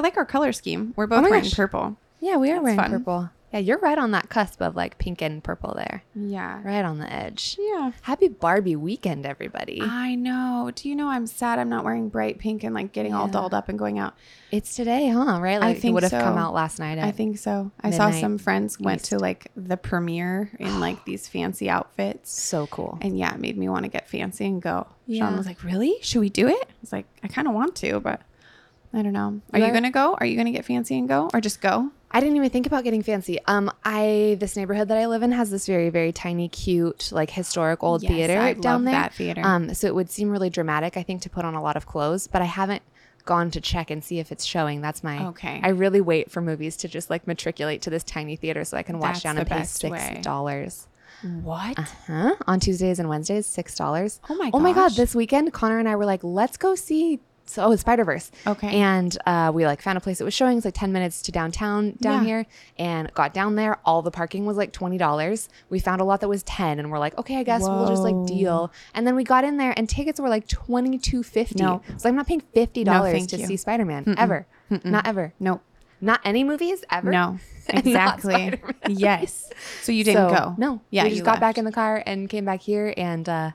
I 0.00 0.02
like 0.02 0.16
our 0.16 0.24
color 0.24 0.50
scheme. 0.54 0.94
We're 0.96 1.04
oh 1.04 1.08
both 1.08 1.22
my 1.24 1.28
wearing 1.28 1.44
gosh. 1.44 1.54
purple. 1.54 1.98
Yeah, 2.20 2.36
we 2.36 2.50
are 2.50 2.54
That's 2.54 2.62
wearing 2.62 2.78
fun. 2.78 2.90
purple. 2.90 3.30
Yeah, 3.52 3.58
you're 3.58 3.78
right 3.78 3.98
on 3.98 4.12
that 4.12 4.30
cusp 4.30 4.62
of 4.62 4.74
like 4.76 4.96
pink 4.96 5.20
and 5.20 5.44
purple 5.44 5.74
there. 5.76 6.04
Yeah. 6.14 6.62
Right 6.64 6.84
on 6.84 6.98
the 7.00 7.12
edge. 7.12 7.56
Yeah. 7.58 7.90
Happy 8.00 8.28
Barbie 8.28 8.76
weekend, 8.76 9.26
everybody. 9.26 9.82
I 9.82 10.14
know. 10.14 10.70
Do 10.74 10.88
you 10.88 10.96
know 10.96 11.08
I'm 11.08 11.26
sad 11.26 11.58
I'm 11.58 11.68
not 11.68 11.84
wearing 11.84 12.08
bright 12.08 12.38
pink 12.38 12.64
and 12.64 12.74
like 12.74 12.92
getting 12.92 13.12
all 13.12 13.28
dolled 13.28 13.52
up 13.52 13.68
and 13.68 13.78
going 13.78 13.98
out? 13.98 14.14
It's 14.50 14.74
today, 14.74 15.08
huh? 15.08 15.38
Right? 15.38 15.60
Like 15.60 15.76
it 15.76 15.80
think 15.80 15.94
would 15.94 16.04
have 16.04 16.12
come 16.12 16.38
out 16.38 16.54
last 16.54 16.78
night. 16.78 16.98
I 16.98 17.10
think 17.10 17.36
so. 17.36 17.70
I 17.82 17.90
saw 17.90 18.10
some 18.10 18.38
friends 18.38 18.80
went 18.80 19.04
to 19.06 19.18
like 19.18 19.48
the 19.54 19.76
premiere 19.76 20.50
in 20.58 20.80
like 20.80 21.04
these 21.04 21.28
fancy 21.28 21.68
outfits. 21.68 22.32
so 22.32 22.68
cool. 22.68 22.96
And 23.02 23.18
yeah, 23.18 23.34
it 23.34 23.40
made 23.40 23.58
me 23.58 23.68
want 23.68 23.82
to 23.82 23.90
get 23.90 24.08
fancy 24.08 24.46
and 24.46 24.62
go. 24.62 24.86
Yeah. 25.06 25.26
Sean 25.28 25.36
was 25.36 25.46
like, 25.46 25.62
Really? 25.62 25.96
Should 26.00 26.20
we 26.20 26.30
do 26.30 26.46
it? 26.48 26.62
I 26.68 26.74
was 26.80 26.92
like, 26.92 27.06
I 27.22 27.28
kind 27.28 27.48
of 27.48 27.54
want 27.54 27.74
to, 27.76 28.00
but 28.00 28.22
I 28.92 29.02
don't 29.02 29.12
know. 29.12 29.40
Are 29.52 29.60
You 29.60 29.72
to 29.82 29.90
go? 29.90 30.16
Are 30.18 30.26
you 30.26 30.34
going 30.34 30.46
to 30.46 30.52
get 30.52 30.64
fancy 30.64 30.98
and 30.98 31.06
go 31.08 31.30
or 31.32 31.40
just 31.40 31.60
go? 31.60 31.90
I 32.10 32.18
didn't 32.18 32.34
even 32.36 32.50
think 32.50 32.66
about 32.66 32.82
getting 32.82 33.04
fancy. 33.04 33.38
Um, 33.46 33.70
I 33.84 34.36
this 34.40 34.56
neighborhood 34.56 34.88
that 34.88 34.98
I 34.98 35.06
live 35.06 35.22
in 35.22 35.30
has 35.30 35.50
this 35.50 35.66
very 35.68 35.90
very 35.90 36.10
tiny, 36.10 36.48
cute, 36.48 37.12
like 37.12 37.30
historic 37.30 37.84
old 37.84 38.02
Yes, 38.02 38.10
theater 38.12 38.40
I 38.40 38.54
down 38.54 38.62
love 38.64 38.84
there. 38.86 38.92
that 38.94 39.14
theater. 39.14 39.42
Um, 39.44 39.74
so 39.74 39.86
it 39.86 39.94
would 39.94 40.10
seem 40.10 40.28
really 40.30 40.50
dramatic, 40.50 40.96
I 40.96 41.04
think, 41.04 41.22
to 41.22 41.30
put 41.30 41.44
on 41.44 41.54
a 41.54 41.62
lot 41.62 41.76
of 41.76 41.86
clothes. 41.86 42.26
But 42.26 42.42
I 42.42 42.46
haven't 42.46 42.82
gone 43.26 43.52
to 43.52 43.60
check 43.60 43.90
and 43.90 44.02
see 44.02 44.18
if 44.18 44.32
it's 44.32 44.44
showing. 44.44 44.80
That's 44.80 45.04
my 45.04 45.24
Okay. 45.28 45.60
I 45.62 45.68
really 45.68 46.00
wait 46.00 46.32
for 46.32 46.40
movies 46.40 46.76
to 46.78 46.88
just 46.88 47.10
like 47.10 47.28
matriculate 47.28 47.82
to 47.82 47.90
this 47.90 48.02
tiny 48.02 48.34
theater 48.34 48.64
so 48.64 48.76
I 48.76 48.82
can 48.82 48.98
watch 48.98 49.12
That's 49.14 49.22
down 49.22 49.38
and 49.38 49.46
pay 49.46 49.58
way. 49.58 49.62
six 49.64 50.24
dollars. 50.24 50.88
What? 51.42 51.78
Uh-huh. 51.78 52.34
On 52.48 52.58
Tuesdays 52.58 52.98
and 52.98 53.08
Wednesdays, 53.08 53.46
six 53.46 53.76
dollars. 53.76 54.20
Oh 54.28 54.34
my 54.34 54.50
Oh 54.52 54.58
my 54.58 54.72
god! 54.72 54.92
This 54.96 55.14
weekend, 55.14 55.52
Connor 55.52 55.78
and 55.78 55.88
I 55.88 55.94
were 55.94 56.06
like, 56.06 56.24
let's 56.24 56.56
go 56.56 56.74
see. 56.74 57.20
So, 57.50 57.64
oh, 57.64 57.76
Spider 57.76 58.04
Verse. 58.04 58.30
Okay. 58.46 58.68
And 58.80 59.16
uh, 59.26 59.50
we 59.54 59.66
like 59.66 59.82
found 59.82 59.98
a 59.98 60.00
place 60.00 60.18
that 60.18 60.24
was 60.24 60.34
showing. 60.34 60.56
It's 60.58 60.64
like 60.64 60.74
ten 60.74 60.92
minutes 60.92 61.22
to 61.22 61.32
downtown 61.32 61.92
down 62.00 62.20
Yeah. 62.22 62.26
here, 62.26 62.46
and 62.78 63.12
got 63.14 63.34
down 63.34 63.56
there. 63.56 63.78
All 63.84 64.02
the 64.02 64.10
parking 64.10 64.46
was 64.46 64.56
like 64.56 64.72
twenty 64.72 64.98
dollars. 64.98 65.48
We 65.68 65.80
found 65.80 66.00
a 66.00 66.04
lot 66.04 66.20
that 66.20 66.28
was 66.28 66.42
ten, 66.44 66.78
and 66.78 66.90
we're 66.90 66.98
like, 66.98 67.16
okay, 67.18 67.36
I 67.38 67.42
guess 67.42 67.62
we'll 67.62 67.88
just 67.88 68.02
like 68.02 68.26
deal. 68.26 68.72
And 68.94 69.06
then 69.06 69.14
we 69.16 69.24
got 69.24 69.44
in 69.44 69.56
there, 69.56 69.74
and 69.76 69.88
tickets 69.88 70.20
were 70.20 70.28
like 70.28 70.46
twenty 70.48 70.98
two 70.98 71.22
fifty. 71.22 71.62
No. 71.62 71.82
So 71.96 72.08
I'm 72.08 72.16
not 72.16 72.26
paying 72.26 72.42
fifty 72.54 72.84
dollars 72.84 73.12
thank 73.12 73.30
to 73.30 73.36
you. 73.38 73.46
see 73.46 73.56
Spider 73.56 73.84
Man 73.84 74.14
ever. 74.16 74.46
Not 74.84 75.06
ever. 75.06 75.34
Nope. 75.40 75.62
Not 76.00 76.20
any 76.24 76.44
movies 76.44 76.84
ever. 76.90 77.10
No. 77.10 77.38
Exactly. 77.72 78.60
Yes. 78.88 79.50
So 79.82 79.92
you 79.92 80.02
didn't 80.02 80.28
So, 80.30 80.34
go? 80.34 80.54
No. 80.58 80.80
Yeah. 80.90 81.04
we 81.04 81.10
you 81.10 81.14
just 81.16 81.24
got 81.24 81.38
back 81.40 81.56
in 81.58 81.64
the 81.64 81.70
car 81.72 82.02
and 82.04 82.28
came 82.28 82.44
back 82.44 82.60
here 82.62 82.92
and 82.96 83.28
uh, 83.28 83.50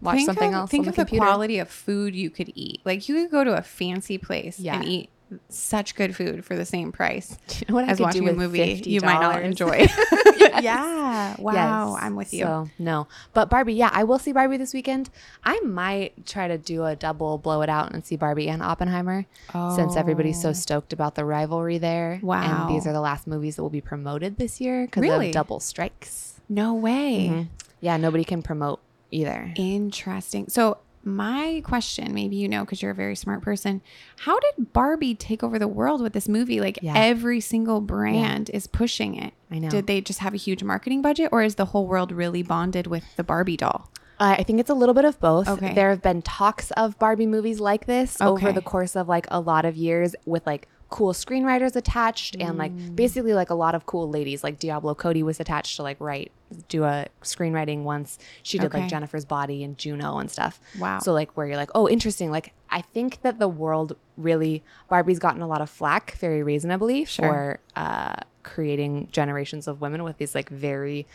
watched 0.00 0.16
think 0.16 0.26
something 0.26 0.48
of, 0.48 0.54
else 0.60 0.70
Think 0.70 0.84
the 0.84 0.90
of 0.90 0.96
the 0.96 1.02
computer. 1.02 1.24
quality 1.26 1.58
of 1.58 1.68
food 1.68 2.14
you 2.14 2.30
could 2.30 2.52
eat. 2.54 2.80
Like 2.84 3.08
you 3.08 3.14
could 3.14 3.30
go 3.30 3.44
to 3.44 3.56
a 3.56 3.62
fancy 3.62 4.18
place 4.18 4.58
Yeah. 4.58 4.76
and 4.76 4.84
eat 4.86 5.10
such 5.48 5.94
good 5.94 6.16
food 6.16 6.44
for 6.44 6.56
the 6.56 6.64
same 6.64 6.90
price 6.90 7.38
You 7.60 7.66
know 7.68 7.74
what 7.76 7.88
as 7.88 8.00
watching 8.00 8.24
do 8.24 8.30
a 8.30 8.32
movie 8.32 8.82
you 8.84 9.00
might 9.00 9.20
not 9.20 9.42
enjoy. 9.42 9.86
Yes. 10.40 10.64
Yeah. 10.64 11.36
Wow. 11.38 11.92
Yes. 11.94 12.02
I'm 12.02 12.16
with 12.16 12.32
you. 12.34 12.44
So 12.44 12.70
no, 12.78 13.06
but 13.34 13.48
Barbie, 13.50 13.74
yeah, 13.74 13.90
I 13.92 14.04
will 14.04 14.18
see 14.18 14.32
Barbie 14.32 14.56
this 14.56 14.72
weekend. 14.74 15.10
I 15.44 15.60
might 15.60 16.26
try 16.26 16.48
to 16.48 16.56
do 16.58 16.84
a 16.86 16.96
double, 16.96 17.36
blow 17.38 17.60
it 17.62 17.68
out, 17.68 17.92
and 17.92 18.04
see 18.04 18.16
Barbie 18.16 18.48
and 18.48 18.62
Oppenheimer, 18.62 19.26
oh. 19.54 19.76
since 19.76 19.96
everybody's 19.96 20.40
so 20.40 20.48
oh. 20.48 20.52
stoked 20.54 20.92
about 20.94 21.14
the 21.14 21.24
rivalry 21.24 21.78
there. 21.78 22.20
Wow. 22.22 22.66
and 22.66 22.74
these 22.74 22.86
are 22.86 22.92
the 22.92 23.00
last 23.00 23.26
movies 23.26 23.56
that 23.56 23.62
will 23.62 23.70
be 23.70 23.80
promoted 23.82 24.38
this 24.38 24.60
year 24.60 24.86
because 24.86 25.02
Really? 25.02 25.28
of 25.28 25.34
double 25.34 25.60
strikes. 25.60 26.40
no 26.48 26.74
way. 26.74 27.28
Mm-hmm. 27.30 27.42
Yeah, 27.80 27.96
nobody 27.98 28.24
can 28.24 28.42
promote 28.42 28.80
either. 29.10 29.52
Interesting. 29.56 30.48
So 30.48 30.78
my 31.02 31.62
question, 31.64 32.12
maybe 32.12 32.36
you 32.36 32.48
know 32.48 32.60
because 32.64 32.82
you're 32.82 32.90
a 32.90 32.94
very 32.94 33.16
smart 33.16 33.40
person, 33.42 33.80
how 34.20 34.38
did 34.38 34.72
Barbie 34.72 35.14
take 35.14 35.42
over 35.42 35.58
the 35.58 35.68
world 35.68 36.02
with 36.02 36.12
this 36.12 36.28
movie? 36.28 36.60
Like 36.60 36.78
Yeah. 36.82 36.92
every 36.96 37.40
single 37.40 37.80
brand 37.80 38.50
is 38.52 38.66
pushing 38.66 39.14
it. 39.16 39.32
I 39.50 39.58
know. 39.60 39.70
Did 39.70 39.86
they 39.86 40.00
just 40.00 40.18
have 40.18 40.34
a 40.34 40.36
huge 40.38 40.62
marketing 40.62 41.00
budget, 41.02 41.30
or 41.32 41.42
is 41.42 41.54
the 41.54 41.66
whole 41.66 41.86
world 41.86 42.12
really 42.12 42.42
bonded 42.42 42.86
with 42.86 43.04
the 43.16 43.24
Barbie 43.24 43.56
doll? 43.56 43.90
Uh, 44.18 44.36
I 44.38 44.42
think 44.42 44.60
it's 44.60 44.68
a 44.68 44.74
little 44.74 44.94
bit 44.94 45.06
of 45.06 45.18
both. 45.18 45.48
Okay. 45.48 45.72
There 45.72 45.88
have 45.88 46.02
been 46.02 46.20
talks 46.20 46.70
of 46.72 46.98
Barbie 46.98 47.26
movies 47.26 47.58
like 47.58 47.86
this 47.86 48.20
over 48.20 48.52
the 48.52 48.60
course 48.60 48.94
of 48.94 49.08
like 49.08 49.26
a 49.30 49.40
lot 49.40 49.64
of 49.64 49.76
years 49.76 50.14
with 50.26 50.46
like 50.46 50.68
cool 50.90 51.12
screenwriters 51.12 51.76
attached 51.76 52.34
and 52.40 52.56
Mm. 52.56 52.58
like 52.58 52.96
basically 52.96 53.32
like 53.32 53.48
a 53.50 53.54
lot 53.54 53.74
of 53.76 53.86
cool 53.86 54.10
ladies 54.10 54.42
like 54.42 54.58
Diablo 54.58 54.94
Cody 54.94 55.22
was 55.22 55.38
attached 55.38 55.76
to 55.76 55.82
like 55.84 55.96
write 56.00 56.32
do 56.68 56.82
a 56.82 57.06
screenwriting 57.22 57.84
once. 57.84 58.18
She 58.42 58.58
did 58.58 58.66
Okay. 58.66 58.80
like 58.80 58.90
Jennifer's 58.90 59.24
Body 59.24 59.62
and 59.62 59.78
Juno 59.78 60.18
and 60.18 60.28
stuff. 60.28 60.60
Wow. 60.80 60.98
So 60.98 61.12
like 61.12 61.36
where 61.36 61.46
you're 61.46 61.56
like, 61.56 61.70
"Oh, 61.76 61.88
interesting." 61.88 62.32
Like 62.32 62.52
I 62.70 62.80
think 62.80 63.22
that 63.22 63.38
the 63.38 63.46
world 63.48 63.96
really 64.16 64.64
Barbie's 64.88 65.20
gotten 65.20 65.42
a 65.42 65.46
lot 65.46 65.60
of 65.62 65.70
flack 65.70 66.12
very 66.18 66.42
reasonably 66.42 67.04
Sure. 67.04 67.26
for 67.28 67.60
uh 67.76 68.16
creating 68.42 69.08
generations 69.12 69.68
of 69.68 69.80
women 69.80 70.02
with 70.02 70.16
these 70.18 70.34
like 70.34 70.48
very 70.48 71.06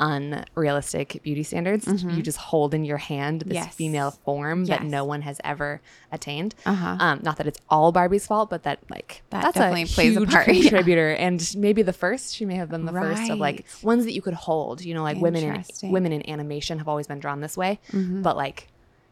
unrealistic 0.00 1.20
beauty 1.22 1.42
standards. 1.42 1.86
You 2.02 2.22
just 2.22 2.38
hold 2.38 2.74
in 2.74 2.84
your 2.84 2.96
hand 2.98 3.42
this 3.42 3.50
Mm-hmm. 3.60 3.64
Yes. 3.66 3.74
female 3.74 4.10
form 4.12 4.64
that 4.66 4.84
no 4.84 5.04
one 5.04 5.22
has 5.22 5.40
ever 5.44 5.80
attained. 6.12 6.54
Uh-huh. 6.64 6.96
Um, 6.98 7.20
not 7.22 7.36
that 7.36 7.46
it's 7.46 7.58
all 7.68 7.92
Barbie's 7.92 8.26
fault, 8.26 8.48
but 8.50 8.62
that 8.62 8.78
like 8.88 9.22
That 9.30 9.42
that's 9.42 9.54
definitely 9.54 9.82
a 9.82 9.86
plays 9.86 10.16
a 10.16 10.20
huge 10.20 10.30
part, 10.30 10.46
yeah. 10.48 10.60
contributor, 10.62 11.10
and 11.12 11.54
maybe 11.56 11.82
the 11.82 11.92
first. 11.92 12.34
She 12.34 12.44
may 12.44 12.54
have 12.56 12.70
been 12.70 12.84
the 12.86 12.92
first 12.92 13.30
of 13.30 13.38
like 13.38 13.66
ones 13.82 14.04
that 14.04 14.12
you 14.12 14.22
could 14.22 14.34
hold. 14.34 14.82
You 14.82 14.94
know, 14.94 15.02
like 15.02 15.18
women 15.18 15.44
in 15.44 15.50
Mm-hmm. 15.50 15.90
women 15.90 16.12
in 16.12 16.28
animation 16.30 16.78
have 16.78 16.88
always 16.88 17.06
been 17.06 17.18
drawn 17.18 17.40
this 17.40 17.56
way, 17.56 17.78
but 17.92 18.36
like 18.36 18.68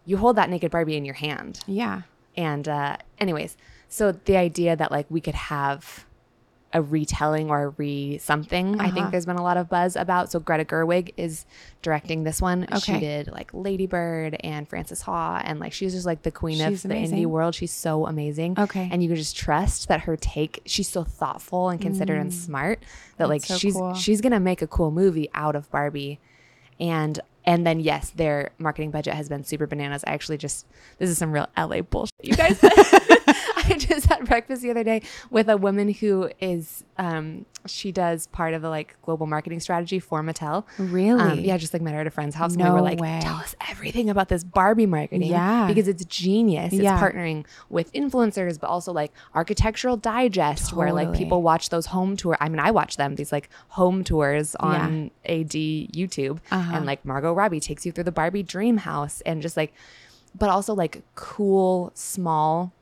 you 0.06 0.16
hold 0.16 0.36
that 0.36 0.48
naked 0.48 0.70
Barbie 0.70 0.96
in 0.96 1.04
your 1.04 1.14
hand, 1.16 1.60
Yeah. 1.66 2.02
and 2.36 2.66
uh, 2.68 2.96
anyways, 3.18 3.56
so 3.88 4.12
the 4.12 4.36
idea 4.36 4.74
that 4.76 4.90
like 4.90 5.06
we 5.10 5.20
could 5.20 5.34
have 5.34 6.06
a 6.72 6.82
retelling 6.82 7.48
or 7.50 7.62
a 7.62 7.68
re 7.70 8.18
something, 8.18 8.78
I 8.78 8.84
Uh-huh. 8.86 8.94
think 8.94 9.10
there's 9.10 9.24
been 9.24 9.36
a 9.36 9.42
lot 9.42 9.56
of 9.56 9.70
buzz 9.70 9.96
about. 9.96 10.30
So 10.30 10.38
Greta 10.38 10.64
Gerwig 10.66 11.14
is 11.16 11.46
directing 11.80 12.24
this 12.24 12.42
one. 12.42 12.64
Okay. 12.70 12.78
She 12.94 13.00
did 13.00 13.28
like 13.28 13.50
Lady 13.54 13.86
Bird 13.86 14.36
and 14.44 14.68
Frances 14.68 15.00
Ha, 15.02 15.40
and 15.44 15.60
like 15.60 15.72
she's 15.72 15.94
just 15.94 16.04
like 16.04 16.22
the 16.24 16.30
queen 16.30 16.58
She's 16.58 16.84
of 16.84 16.90
the 16.90 16.96
indie 16.96 17.24
world. 17.26 17.54
She's 17.54 17.72
so 17.72 18.06
amazing. 18.06 18.56
Okay. 18.58 18.88
and 18.92 19.02
you 19.02 19.08
can 19.08 19.16
just 19.16 19.34
trust 19.36 19.88
that 19.88 20.00
her 20.02 20.16
take. 20.16 20.60
She's 20.66 20.88
so 20.88 21.04
thoughtful 21.04 21.70
and 21.70 21.80
considered 21.80 22.18
and 22.18 22.32
smart 22.34 22.82
that 23.16 23.28
like 23.30 23.42
Mm. 23.42 23.46
So 23.46 23.56
she's 23.58 23.74
cool. 23.74 23.94
she's 23.94 24.20
gonna 24.20 24.38
make 24.40 24.60
a 24.60 24.66
cool 24.66 24.90
movie 24.90 25.30
out 25.32 25.56
of 25.56 25.70
Barbie 25.70 26.20
and 26.78 27.18
and 27.44 27.66
then 27.66 27.80
yes 27.80 28.10
their 28.10 28.50
marketing 28.58 28.90
budget 28.90 29.14
has 29.14 29.28
been 29.28 29.42
super 29.42 29.66
bananas 29.66 30.04
i 30.06 30.10
actually 30.12 30.36
just 30.36 30.64
this 30.98 31.08
is 31.10 31.16
some 31.18 31.32
real 31.32 31.48
la 31.56 31.80
bullshit 31.80 32.12
you 32.22 32.34
guys 32.34 32.60
i 33.70 33.76
just 33.78 34.06
had 34.06 34.24
breakfast 34.26 34.62
the 34.62 34.70
other 34.70 34.84
day 34.84 35.02
with 35.30 35.48
a 35.48 35.56
woman 35.56 35.92
who 35.92 36.30
is 36.40 36.84
um 36.98 37.44
she 37.66 37.92
does 37.92 38.26
part 38.28 38.54
of 38.54 38.62
the 38.62 38.68
like 38.70 38.96
global 39.02 39.26
marketing 39.26 39.60
strategy 39.60 39.98
for 39.98 40.22
mattel 40.22 40.64
Really? 40.78 41.20
um, 41.20 41.38
yeah 41.40 41.56
just 41.58 41.72
like 41.72 41.82
met 41.82 41.92
her 41.94 42.00
at 42.00 42.06
a 42.06 42.10
friend's 42.10 42.34
house 42.34 42.52
and 42.54 42.62
we 42.62 42.68
No 42.68 42.74
were 42.74 42.80
like 42.80 42.98
way. 43.00 43.18
tell 43.22 43.36
us 43.36 43.54
everything 43.68 44.08
about 44.08 44.28
this 44.28 44.42
barbie 44.44 44.86
marketing 44.86 45.28
Yeah. 45.30 45.66
because 45.66 45.86
it's 45.88 46.04
genius 46.06 46.72
it's 46.72 46.82
Yeah. 46.82 46.98
partnering 47.00 47.44
with 47.68 47.92
influencers 47.92 48.58
but 48.58 48.68
also 48.68 48.92
like 48.92 49.12
architectural 49.34 49.96
digest 49.96 50.72
where 50.72 50.92
like 50.92 51.12
people 51.12 51.42
watch 51.42 51.68
those 51.68 51.86
home 51.86 52.16
tour 52.16 52.36
i 52.40 52.48
mean 52.48 52.60
i 52.60 52.70
watch 52.70 52.96
them 52.96 53.16
these 53.16 53.32
like 53.32 53.50
home 53.68 54.02
tours 54.04 54.54
on 54.60 55.10
ad 55.26 55.50
youtube 55.50 56.38
Uh-huh. 56.50 56.76
and 56.76 56.86
like 56.86 57.04
margot 57.04 57.32
robbie 57.32 57.60
takes 57.60 57.84
you 57.84 57.92
through 57.92 58.04
the 58.04 58.12
barbie 58.12 58.42
dream 58.42 58.78
house 58.78 59.20
and 59.26 59.42
just 59.42 59.56
like 59.56 59.72
but 60.38 60.48
also 60.48 60.74
like 60.74 61.02
cool 61.14 61.90
small 61.94 62.72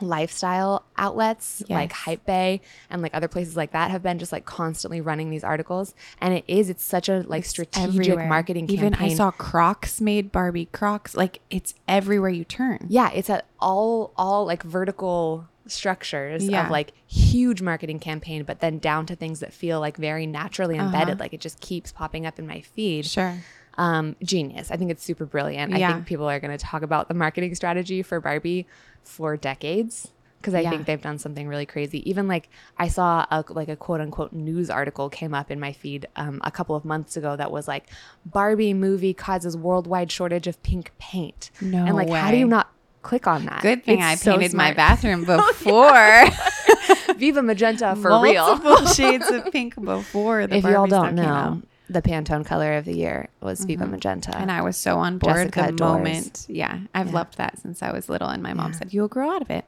lifestyle 0.00 0.84
outlets 0.96 1.62
like 1.68 1.90
Yes. 1.90 1.98
Hypebae 2.18 2.60
and 2.90 3.02
like 3.02 3.14
other 3.14 3.28
places 3.28 3.56
like 3.56 3.72
that 3.72 3.90
have 3.90 4.02
been 4.02 4.18
just 4.18 4.32
like 4.32 4.44
constantly 4.44 5.00
running 5.00 5.30
these 5.30 5.44
articles 5.44 5.94
and 6.20 6.34
it 6.34 6.44
is 6.48 6.68
it's 6.70 6.84
such 6.84 7.08
a 7.08 7.24
like 7.26 7.44
strategic 7.44 7.88
Everywhere. 8.00 8.26
marketing 8.28 8.70
Even 8.70 8.92
campaign 8.92 9.12
I 9.12 9.14
saw 9.14 9.30
Crocs 9.30 10.00
made 10.00 10.32
Barbie 10.32 10.66
Crocs. 10.72 11.14
Like 11.16 11.40
it's 11.50 11.74
everywhere 11.88 12.30
you 12.30 12.44
turn. 12.44 12.86
yeah 12.88 13.10
it's 13.12 13.30
at 13.30 13.46
all 13.60 14.12
all 14.16 14.44
like 14.46 14.62
vertical 14.62 15.46
structures 15.66 16.46
Yeah. 16.46 16.64
of 16.66 16.70
like 16.70 16.92
huge 17.08 17.60
marketing 17.62 17.98
campaign 17.98 18.44
but 18.44 18.60
then 18.60 18.78
down 18.78 19.04
to 19.06 19.16
things 19.16 19.40
that 19.40 19.52
feel 19.52 19.80
like 19.80 19.96
very 19.96 20.26
naturally 20.26 20.76
uh-huh. 20.78 20.86
embedded 20.86 21.18
like 21.20 21.32
it 21.32 21.40
just 21.40 21.60
keeps 21.60 21.90
popping 21.92 22.24
up 22.26 22.38
in 22.38 22.46
my 22.46 22.60
feed 22.60 23.04
Sure. 23.06 23.34
Um 23.78 24.16
genius. 24.22 24.70
I 24.70 24.76
think 24.76 24.90
it's 24.90 25.02
super 25.02 25.26
brilliant. 25.26 25.74
I 25.74 25.78
think 25.92 26.06
people 26.06 26.28
are 26.28 26.40
going 26.40 26.56
to 26.56 26.62
talk 26.64 26.82
about 26.82 27.08
the 27.08 27.14
marketing 27.14 27.54
strategy 27.54 28.02
for 28.02 28.20
barbie 28.20 28.66
for 29.04 29.36
decades 29.36 30.08
because 30.40 30.54
i 30.54 30.60
Yeah. 30.60 30.70
think 30.70 30.86
they've 30.86 31.00
done 31.00 31.18
something 31.18 31.46
really 31.48 31.66
crazy. 31.66 32.08
Even 32.08 32.26
like 32.28 32.48
i 32.78 32.88
saw 32.88 33.26
a 33.30 33.44
like 33.48 33.68
a 33.68 33.76
quote 33.76 34.00
unquote 34.00 34.32
news 34.32 34.70
article 34.70 35.08
came 35.10 35.34
up 35.34 35.50
in 35.50 35.58
my 35.60 35.72
feed 35.72 36.06
um, 36.16 36.40
a 36.44 36.50
couple 36.50 36.74
of 36.76 36.84
months 36.84 37.16
ago 37.16 37.36
that 37.36 37.50
was 37.50 37.66
like 37.68 37.88
barbie 38.24 38.72
movie 38.74 39.12
causes 39.14 39.56
worldwide 39.56 40.10
shortage 40.12 40.46
of 40.46 40.62
pink 40.62 40.92
paint. 40.98 41.50
No 41.60 41.84
and 41.84 41.96
like 41.96 42.08
how 42.10 42.30
do 42.30 42.36
you 42.36 42.46
not 42.46 42.70
click 43.02 43.26
on 43.26 43.44
that? 43.46 43.62
Good 43.62 43.84
thing 43.84 43.98
It's 44.00 44.04
I 44.06 44.14
so 44.16 44.32
painted 44.38 44.52
my 44.54 44.72
bathroom 44.72 45.24
before. 45.36 46.24
viva 47.16 47.42
magenta 47.42 47.96
for 47.96 48.20
real. 48.20 48.46
Multiple 48.58 48.86
shades 48.88 49.30
of 49.30 49.50
pink 49.52 49.74
before 49.82 50.46
the 50.46 50.56
if 50.56 50.64
y'all 50.64 50.86
don't 50.86 50.88
stuff 50.88 51.08
came 51.16 51.18
out. 51.20 51.54
know 51.56 51.62
the 51.88 52.02
pantone 52.02 52.44
color 52.44 52.74
of 52.74 52.84
the 52.84 52.94
year 52.96 53.28
was 53.40 53.64
viva 53.64 53.86
magenta 53.86 54.36
And 54.36 54.50
I 54.50 54.60
was 54.62 54.76
so 54.76 54.98
on 54.98 55.18
board 55.18 55.36
Jessica 55.36 55.60
the 55.62 55.68
adores. 55.68 55.78
moment. 55.78 56.46
Yeah, 56.48 56.80
I've 56.94 57.08
Yeah. 57.08 57.12
loved 57.12 57.36
that 57.38 57.58
since 57.58 57.82
I 57.82 57.92
was 57.92 58.08
little. 58.08 58.28
And 58.28 58.42
my 58.42 58.54
mom 58.54 58.72
said, 58.72 58.92
"You'll 58.92 59.08
grow 59.08 59.30
out 59.30 59.42
of 59.42 59.50
it." 59.50 59.64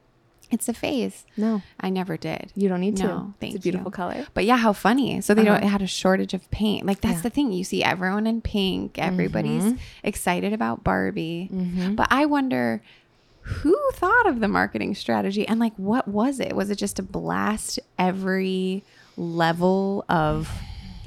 It's 0.50 0.66
a 0.68 0.72
phase. 0.72 1.26
No, 1.36 1.60
I 1.78 1.90
never 1.90 2.16
did. 2.16 2.52
you 2.56 2.68
don't 2.70 2.80
need 2.80 2.96
to. 2.96 3.04
No, 3.04 3.34
thank 3.38 3.54
it's 3.54 3.62
a 3.62 3.62
beautiful 3.62 3.88
you. 3.90 3.92
color. 3.92 4.26
But 4.34 4.46
yeah, 4.46 4.56
how 4.56 4.72
funny. 4.72 5.20
So 5.20 5.34
they 5.34 5.46
Uh-huh. 5.46 5.60
don't 5.60 5.68
had 5.70 5.82
a 5.82 5.86
shortage 5.86 6.32
of 6.34 6.50
paint. 6.50 6.86
Like 6.86 7.02
that's 7.02 7.16
Yeah. 7.16 7.20
the 7.22 7.30
thing. 7.30 7.52
You 7.52 7.64
see 7.64 7.84
everyone 7.84 8.26
in 8.26 8.40
pink. 8.40 8.98
Everybody's 8.98 9.62
Mhm. 9.64 9.78
excited 10.02 10.52
about 10.54 10.82
Barbie. 10.82 11.50
Mhm. 11.52 11.94
But 11.96 12.08
I 12.10 12.24
wonder 12.24 12.80
who 13.42 13.76
thought 13.92 14.26
of 14.26 14.40
the 14.40 14.48
marketing 14.48 14.94
strategy 14.94 15.46
and 15.46 15.60
like 15.60 15.74
what 15.76 16.08
was 16.08 16.40
it? 16.40 16.56
Was 16.56 16.70
it 16.70 16.76
just 16.76 16.96
to 16.96 17.02
blast 17.02 17.78
every 17.98 18.82
level 19.18 20.04
of 20.08 20.50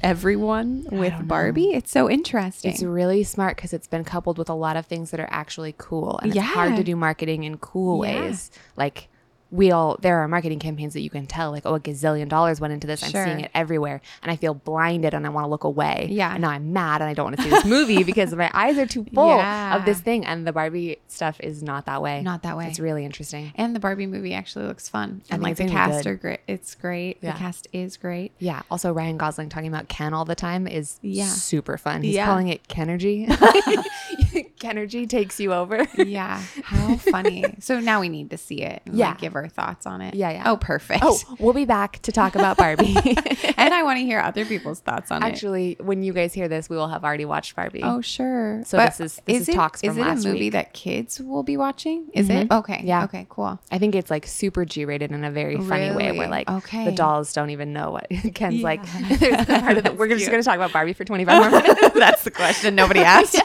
everyone 0.02 0.86
with 0.90 1.12
know. 1.14 1.22
Barbie? 1.22 1.72
It's 1.72 1.90
so 1.90 2.10
interesting. 2.10 2.70
It's 2.72 2.82
really 2.82 3.22
smart 3.24 3.56
because 3.56 3.72
it's 3.72 3.86
been 3.88 4.04
coupled 4.04 4.38
with 4.38 4.48
a 4.48 4.54
lot 4.54 4.76
of 4.76 4.86
things 4.86 5.10
that 5.10 5.20
are 5.20 5.28
actually 5.30 5.74
cool. 5.78 6.18
And 6.22 6.34
it's 6.34 6.44
hard 6.44 6.76
to 6.76 6.84
do 6.84 6.96
marketing 6.96 7.44
in 7.44 7.58
cool 7.58 8.04
Yeah. 8.04 8.22
ways. 8.22 8.50
Like 8.76 9.08
we 9.52 9.70
all 9.70 9.98
there 10.00 10.18
are 10.18 10.26
marketing 10.28 10.58
campaigns 10.58 10.94
that 10.94 11.02
you 11.02 11.10
can 11.10 11.26
tell 11.26 11.50
like 11.52 11.66
oh 11.66 11.74
a 11.74 11.80
gazillion 11.80 12.28
dollars 12.28 12.58
went 12.60 12.72
into 12.72 12.86
this. 12.86 13.02
I'm 13.04 13.10
seeing 13.10 13.40
it 13.40 13.50
everywhere 13.54 14.00
and 14.22 14.32
I 14.32 14.36
feel 14.36 14.54
blinded 14.54 15.12
and 15.12 15.26
I 15.26 15.28
want 15.28 15.44
to 15.44 15.48
look 15.48 15.64
away. 15.64 16.08
Yeah. 16.10 16.32
And 16.32 16.40
now 16.40 16.48
I'm 16.50 16.72
mad 16.72 17.02
and 17.02 17.10
I 17.10 17.14
don't 17.14 17.26
want 17.26 17.36
to 17.36 17.42
see 17.42 17.50
this 17.50 17.64
movie 17.66 18.02
because 18.12 18.34
my 18.34 18.50
eyes 18.54 18.78
are 18.78 18.86
too 18.86 19.04
full 19.14 19.28
Yeah. 19.28 19.76
of 19.76 19.84
this 19.84 20.00
thing. 20.00 20.24
And 20.24 20.46
the 20.46 20.52
Barbie 20.52 20.96
stuff 21.06 21.38
is 21.40 21.62
not 21.62 21.84
that 21.84 22.00
way. 22.00 22.22
Not 22.22 22.42
that 22.44 22.56
way. 22.56 22.66
It's 22.68 22.80
really 22.80 23.04
interesting. 23.04 23.52
and 23.54 23.76
the 23.76 23.80
Barbie 23.80 24.06
movie 24.06 24.32
actually 24.32 24.64
looks 24.66 24.88
fun. 24.88 25.20
And 25.30 25.42
like 25.42 25.56
the 25.56 25.68
cast 25.68 26.06
are 26.06 26.16
great. 26.16 26.40
It's 26.48 26.74
great. 26.74 27.18
Yeah. 27.20 27.32
The 27.34 27.38
cast 27.38 27.68
is 27.74 27.98
great. 27.98 28.32
Yeah. 28.38 28.62
Also, 28.70 28.90
Ryan 28.92 29.18
Gosling 29.18 29.50
talking 29.50 29.68
about 29.68 29.88
Ken 29.88 30.14
all 30.14 30.24
the 30.24 30.34
time 30.34 30.66
is 30.66 30.98
Yeah. 31.02 31.26
super 31.26 31.76
fun. 31.76 32.02
He's 32.02 32.14
Yeah. 32.14 32.24
calling 32.24 32.48
it 32.48 32.66
Kenergy. 32.68 33.28
Kenergy 34.62 35.08
takes 35.08 35.40
you 35.40 35.52
over. 35.52 35.86
Yeah. 35.96 36.40
How 36.62 36.96
funny. 37.10 37.44
so 37.60 37.80
now 37.80 38.00
we 38.00 38.08
need 38.08 38.30
to 38.30 38.38
see 38.38 38.62
it 38.62 38.82
and 38.86 38.94
Yeah. 38.94 39.08
like, 39.08 39.18
give 39.18 39.34
our 39.34 39.48
thoughts 39.48 39.86
on 39.86 40.00
it. 40.00 40.14
Yeah, 40.14 40.30
yeah. 40.30 40.42
Oh, 40.46 40.56
perfect. 40.56 41.02
Oh, 41.04 41.18
we'll 41.38 41.52
be 41.52 41.64
back 41.64 42.00
to 42.02 42.12
talk 42.12 42.34
about 42.34 42.56
Barbie. 42.56 42.94
and 43.56 43.74
I 43.74 43.82
want 43.82 43.98
to 43.98 44.04
hear 44.04 44.20
other 44.20 44.44
people's 44.44 44.80
thoughts 44.80 45.10
on 45.10 45.22
it. 45.22 45.26
Actually, 45.26 45.76
when 45.80 46.02
you 46.02 46.12
guys 46.12 46.32
hear 46.32 46.48
this, 46.48 46.68
we 46.70 46.76
will 46.76 46.88
have 46.88 47.02
already 47.04 47.24
watched 47.24 47.56
Barbie. 47.56 47.80
Oh, 47.82 48.00
sure. 48.00 48.62
So 48.64 48.76
this 48.76 49.00
is- 49.00 49.20
this 49.26 49.42
is 49.42 49.48
it, 49.48 49.54
talks 49.54 49.82
Is 49.82 49.96
it 49.96 50.00
last 50.00 50.24
a 50.24 50.28
movie 50.28 50.40
week. 50.40 50.52
that 50.52 50.72
kids 50.72 51.20
will 51.20 51.42
be 51.42 51.56
watching? 51.56 52.08
Is 52.14 52.28
it? 52.30 52.48
Mhm. 52.48 52.58
Okay. 52.60 52.82
Yeah. 52.84 53.04
Okay, 53.04 53.26
cool. 53.28 53.58
I 53.70 53.78
think 53.78 53.94
it's 53.94 54.10
like 54.10 54.26
super 54.26 54.64
G 54.64 54.84
rated 54.84 55.10
in 55.12 55.24
a 55.24 55.30
very 55.30 55.56
funny 55.58 55.90
way 55.94 56.12
where 56.16 56.28
like 56.28 56.48
Okay. 56.50 56.84
the 56.84 56.92
dolls 56.92 57.32
don't 57.32 57.50
even 57.50 57.72
know 57.72 57.90
what 57.90 58.08
Ken's 58.34 58.56
Yeah. 58.56 58.62
like. 58.64 58.82
There's 59.18 59.46
the 59.46 59.58
part 59.60 59.78
of 59.78 59.84
the, 59.84 59.92
we're 59.92 60.08
just 60.08 60.30
going 60.30 60.40
to 60.42 60.44
talk 60.44 60.56
about 60.56 60.72
Barbie 60.72 60.92
for 60.92 61.04
25 61.04 61.40
more 61.40 61.50
minutes. 61.62 61.90
That's 61.98 62.22
the 62.24 62.30
question 62.30 62.74
nobody 62.74 63.00
asked. 63.00 63.36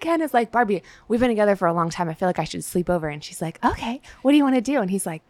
Ken 0.00 0.20
is 0.22 0.32
like, 0.34 0.50
Barbie, 0.52 0.82
we've 1.08 1.20
been 1.20 1.28
together 1.30 1.56
for 1.56 1.66
a 1.66 1.72
long 1.72 1.90
time. 1.90 2.08
I 2.08 2.14
feel 2.14 2.28
like 2.28 2.38
I 2.38 2.44
should 2.44 2.64
sleep 2.64 2.88
over. 2.90 3.08
And 3.08 3.22
she's 3.22 3.40
like, 3.42 3.58
okay, 3.64 4.00
what 4.22 4.32
do 4.32 4.36
you 4.36 4.44
want 4.44 4.56
to 4.56 4.60
do? 4.60 4.80
And 4.80 4.90
he's 4.90 5.06
like, 5.06 5.22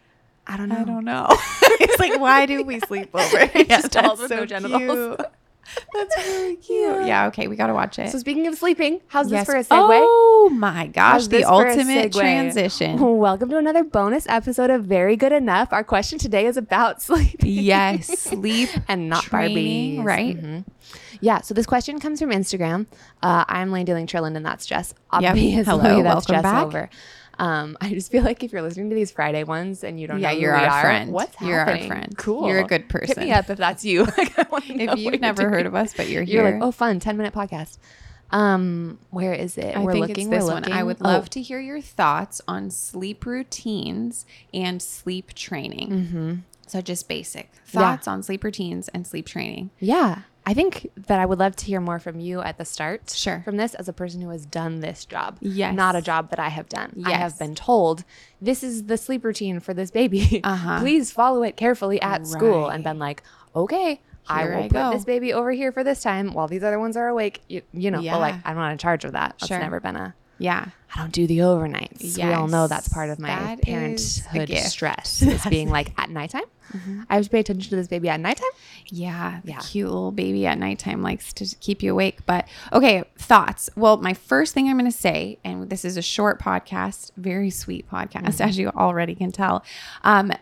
I 0.47 0.57
don't 0.57 0.69
know. 0.69 0.77
I 0.81 0.85
don't 0.85 1.05
know. 1.05 1.27
it's 1.63 1.99
like, 1.99 2.21
why 2.21 2.47
do 2.47 2.63
we 2.63 2.79
sleep 2.81 3.09
over? 3.15 3.47
Just 3.65 3.93
dolls 3.93 4.21
with 4.21 4.31
no 4.31 4.47
genitals. 4.47 5.19
That's 5.93 6.17
really 6.29 6.55
cute. 6.57 7.07
Yeah. 7.07 7.27
okay, 7.27 7.49
we 7.49 7.57
got 7.57 7.67
to 7.67 7.75
watch 7.75 7.99
it. 7.99 8.11
So 8.11 8.19
speaking 8.21 8.47
of 8.47 8.55
sleeping, 8.55 9.01
how's 9.09 9.29
Yes. 9.33 9.49
this 9.49 9.53
for 9.53 9.59
a 9.59 9.65
segue? 9.65 9.99
Oh 10.01 10.49
my 10.53 10.87
gosh, 10.87 11.25
the 11.25 11.39
this 11.39 11.45
for 11.49 11.67
a 11.67 11.71
ultimate 11.71 12.13
transition. 12.13 13.01
Welcome 13.19 13.51
to 13.51 13.57
another 13.59 13.83
bonus 13.83 14.29
episode 14.29 14.71
of 14.71 14.85
Very 14.85 15.17
Good 15.17 15.33
Enough. 15.33 15.73
Our 15.73 15.83
question 15.83 16.21
today 16.21 16.47
is 16.47 16.57
about 16.57 17.03
sleep. 17.03 17.41
yes, 17.43 18.07
sleep 18.07 18.69
and 18.87 19.09
not 19.09 19.29
Barbie, 19.29 19.99
right? 20.01 20.37
Mhm. 20.41 20.65
Yeah. 21.21 21.41
So 21.41 21.55
this 21.55 21.67
question 21.67 21.99
comes 22.01 22.21
from 22.21 22.31
Instagram. 22.31 22.87
Uh, 23.23 23.45
I'm 23.49 23.71
Layne 23.73 23.85
Dealing 23.87 24.07
Trilland, 24.07 24.37
and 24.37 24.45
that's 24.45 24.67
Jess. 24.67 24.95
Yep. 25.21 25.37
Hello, 25.65 26.03
that's 26.03 26.05
welcome 26.05 26.35
Jess 26.35 26.43
back. 26.43 26.65
over. 26.67 26.91
Um, 27.39 27.77
I 27.83 27.91
just 27.91 28.11
feel 28.11 28.23
like 28.25 28.43
if 28.43 28.53
you're 28.53 28.63
listening 28.63 28.89
to 28.89 28.95
these 28.97 29.11
Friday 29.11 29.45
ones 29.45 29.85
and 29.85 30.01
you 30.01 30.07
don't 30.07 30.21
Yeah, 30.21 30.33
know 30.33 30.39
you're 30.39 30.55
our 30.57 30.67
are, 30.69 30.81
friend. 30.83 31.13
what's 31.13 31.39
You're 31.41 31.61
our 31.61 31.79
friend. 31.87 32.17
Cool. 32.17 32.49
You're 32.49 32.61
a 32.61 32.65
good 32.65 32.89
person. 32.89 33.09
Hit 33.09 33.19
me 33.27 33.33
up 33.33 33.51
if 33.51 33.59
that's 33.59 33.85
you. 33.85 34.05
Like, 34.05 34.39
I 34.39 34.47
wanna 34.51 34.75
know 34.87 34.93
If 34.95 34.99
you've 35.01 35.21
never 35.21 35.49
heard 35.51 35.67
of 35.67 35.75
us, 35.75 35.93
but 35.95 36.09
you're 36.09 36.23
here, 36.23 36.43
you're 36.43 36.51
like, 36.53 36.63
oh, 36.63 36.71
fun, 36.73 36.99
10 36.99 37.17
minute 37.19 37.35
podcast. 37.35 37.77
Um, 38.31 38.99
where 39.11 39.35
is 39.35 39.57
it? 39.59 39.77
I 39.77 39.81
we're 39.81 39.93
think 39.93 40.09
looking. 40.09 40.27
it's 40.27 40.37
this 40.37 40.45
we're 40.45 40.55
one. 40.55 40.63
looking. 40.63 40.75
I 40.75 40.83
would 40.83 40.97
Oh, 41.01 41.05
love 41.05 41.29
to 41.31 41.43
hear 41.43 41.61
your 41.61 41.81
thoughts 41.81 42.41
on 42.49 42.71
sleep 42.71 43.27
routines 43.27 44.25
and 44.55 44.81
sleep 44.81 45.35
training. 45.35 45.91
Mm-hmm. 45.91 46.35
So 46.67 46.81
just 46.81 47.07
basic 47.07 47.51
Yeah. 47.67 47.81
thoughts 47.81 48.09
on 48.09 48.23
sleep 48.23 48.43
routines 48.45 48.89
and 48.89 49.07
sleep 49.07 49.27
training. 49.27 49.71
Yeah. 49.79 50.23
I 50.49 50.55
think 50.55 50.89
that 51.09 51.19
I 51.19 51.27
would 51.27 51.41
love 51.41 51.57
to 51.57 51.65
hear 51.67 51.81
more 51.81 51.99
from 51.99 52.21
you 52.21 52.41
at 52.41 52.57
the 52.57 52.65
start. 52.65 53.11
Sure. 53.11 53.43
From 53.45 53.57
this 53.57 53.75
as 53.75 53.89
a 53.89 53.93
person 53.93 54.21
who 54.21 54.29
has 54.31 54.47
done 54.47 54.79
this 54.79 55.05
job. 55.05 55.39
Yes. 55.41 55.75
Not 55.75 55.97
a 55.97 56.01
job 56.01 56.31
that 56.31 56.39
I 56.39 56.49
have 56.51 56.69
done. 56.69 57.03
I 57.05 57.13
have 57.15 57.37
been 57.37 57.57
told 57.57 58.05
this 58.41 58.63
is 58.63 58.85
the 58.85 58.97
sleep 58.97 59.25
routine 59.25 59.59
for 59.59 59.75
this 59.75 59.91
baby. 59.91 60.41
Uh-huh. 60.45 60.79
Please 60.81 61.11
follow 61.11 61.43
it 61.43 61.57
carefully 61.57 62.01
at 62.01 62.27
school 62.29 62.69
and 62.69 62.85
been 62.85 63.01
like, 63.01 63.25
okay, 63.57 64.01
I 64.29 64.45
will 64.47 64.63
I 64.65 64.69
put 64.69 64.93
this 64.93 65.05
baby 65.05 65.33
over 65.33 65.51
here 65.51 65.73
for 65.73 65.83
this 65.83 66.01
time 66.03 66.33
while 66.33 66.47
these 66.47 66.63
other 66.63 66.79
ones 66.79 66.97
are 66.97 67.09
awake. 67.09 67.41
You, 67.49 67.63
you 67.73 67.91
know, 67.91 68.01
but 68.01 68.21
like 68.21 68.37
I'm 68.45 68.57
not 68.57 68.71
in 68.73 68.79
charge 68.79 69.05
of 69.05 69.13
that. 69.13 69.37
That's 69.41 69.49
Sure. 69.49 69.59
never 69.59 69.81
been 69.81 69.97
a 69.97 70.15
Yeah. 70.39 70.69
I 70.95 71.01
don't 71.01 71.13
do 71.13 71.27
the 71.27 71.39
overnights. 71.39 72.17
We 72.17 72.23
all 72.33 72.49
know 72.49 72.69
that's 72.69 72.89
part 72.89 73.11
of 73.11 73.19
my 73.19 73.29
that 73.29 73.59
is 73.69 74.21
parenthood 74.21 74.49
gift. 74.49 74.69
stress. 74.69 75.23
Is 75.23 75.45
being 75.47 75.69
like 75.69 75.93
at 75.99 76.09
nighttime. 76.11 76.45
Mm-hmm. 76.73 77.03
I 77.11 77.17
have 77.17 77.25
to 77.25 77.31
pay 77.31 77.41
attention 77.41 77.71
to 77.71 77.77
this 77.77 77.87
baby 77.89 78.09
at 78.09 78.19
nighttime. 78.19 78.49
Yeah, 78.89 79.41
the 79.45 79.53
Yeah. 79.53 79.59
cute 79.61 79.89
little 79.89 80.11
baby 80.13 80.47
at 80.47 80.59
nighttime 80.59 81.03
likes 81.03 81.33
to 81.35 81.45
keep 81.61 81.83
you 81.83 81.93
awake. 81.93 82.21
But 82.27 82.49
okay, 82.73 83.05
thoughts. 83.19 83.69
Well, 83.77 83.99
my 83.99 84.15
first 84.15 84.55
thing 84.55 84.69
I'm 84.69 84.79
going 84.79 84.91
to 84.91 84.97
say, 84.97 85.39
and 85.45 85.69
this 85.69 85.85
is 85.85 85.97
a 85.97 86.03
short 86.03 86.41
podcast, 86.41 87.11
very 87.17 87.51
sweet 87.51 87.89
podcast, 87.91 88.23
mm-hmm. 88.25 88.43
as 88.49 88.59
you 88.59 88.69
already 88.71 89.15
can 89.15 89.33
tell. 89.33 89.65
Um, 90.03 90.33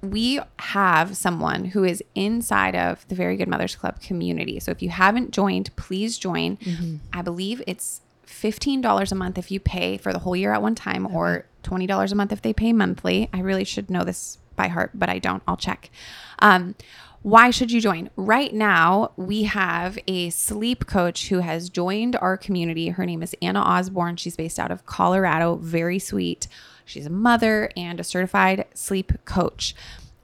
we 0.00 0.38
have 0.60 1.16
someone 1.16 1.64
who 1.66 1.82
is 1.82 2.02
inside 2.14 2.76
of 2.76 3.06
the 3.08 3.16
Very 3.16 3.36
Good 3.36 3.48
Mothers 3.48 3.74
Club 3.74 4.00
community. 4.00 4.60
So 4.60 4.70
if 4.70 4.80
you 4.80 4.90
haven't 4.90 5.32
joined, 5.32 5.74
please 5.74 6.18
join. 6.18 6.56
Mm-hmm. 6.58 6.96
I 7.12 7.22
believe 7.22 7.62
it's 7.66 8.00
$15 8.28 9.12
a 9.12 9.14
month 9.14 9.38
if 9.38 9.50
you 9.50 9.60
pay 9.60 9.96
for 9.96 10.12
the 10.12 10.20
whole 10.20 10.36
year 10.36 10.52
at 10.52 10.62
one 10.62 10.74
time, 10.74 11.06
or 11.06 11.46
$20 11.64 12.12
a 12.12 12.14
month 12.14 12.32
if 12.32 12.42
they 12.42 12.52
pay 12.52 12.72
monthly. 12.72 13.28
I 13.32 13.40
really 13.40 13.64
should 13.64 13.90
know 13.90 14.04
this 14.04 14.38
by 14.56 14.68
heart, 14.68 14.90
but 14.94 15.08
I 15.08 15.18
don't. 15.18 15.42
I'll 15.46 15.56
check. 15.56 15.90
Um, 16.38 16.74
why 17.22 17.50
should 17.50 17.72
you 17.72 17.80
join? 17.80 18.10
Right 18.16 18.54
now, 18.54 19.12
we 19.16 19.42
have 19.44 19.98
a 20.06 20.30
sleep 20.30 20.86
coach 20.86 21.28
who 21.28 21.40
has 21.40 21.68
joined 21.68 22.16
our 22.16 22.36
community. 22.36 22.90
Her 22.90 23.04
name 23.04 23.22
is 23.22 23.34
Anna 23.42 23.60
Osborne. 23.60 24.16
She's 24.16 24.36
based 24.36 24.58
out 24.58 24.70
of 24.70 24.86
Colorado. 24.86 25.56
Very 25.56 25.98
sweet. 25.98 26.46
She's 26.84 27.06
a 27.06 27.10
mother 27.10 27.70
and 27.76 27.98
a 27.98 28.04
certified 28.04 28.66
sleep 28.72 29.12
coach. 29.24 29.74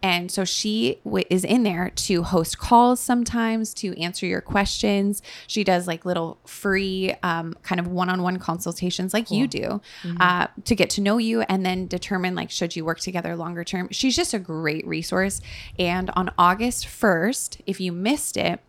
And 0.04 0.30
so 0.30 0.44
she 0.44 1.00
w- 1.02 1.24
is 1.30 1.44
in 1.44 1.62
there 1.62 1.88
to 1.88 2.24
host 2.24 2.58
calls 2.58 3.00
sometimes 3.00 3.72
to 3.74 3.98
answer 3.98 4.26
your 4.26 4.42
questions. 4.42 5.22
She 5.46 5.64
does 5.64 5.86
like 5.86 6.04
little 6.04 6.36
free 6.44 7.14
um, 7.22 7.54
kind 7.62 7.80
of 7.80 7.86
one 7.86 8.10
on 8.10 8.22
one 8.22 8.38
consultations, 8.38 9.14
like 9.14 9.30
you 9.30 9.46
do, 9.46 9.80
uh, 10.20 10.48
to 10.66 10.74
get 10.74 10.90
to 10.90 11.00
know 11.00 11.16
you 11.16 11.40
and 11.42 11.64
then 11.64 11.86
determine 11.86 12.34
like 12.34 12.50
should 12.50 12.76
you 12.76 12.84
work 12.84 13.00
together 13.00 13.34
longer 13.34 13.64
term. 13.64 13.88
She's 13.92 14.14
just 14.14 14.34
a 14.34 14.38
great 14.38 14.86
resource. 14.86 15.40
And 15.78 16.10
on 16.10 16.30
August 16.36 16.86
1st, 16.86 17.62
if 17.66 17.80
you 17.80 17.90
missed 17.90 18.36
it, 18.36 18.60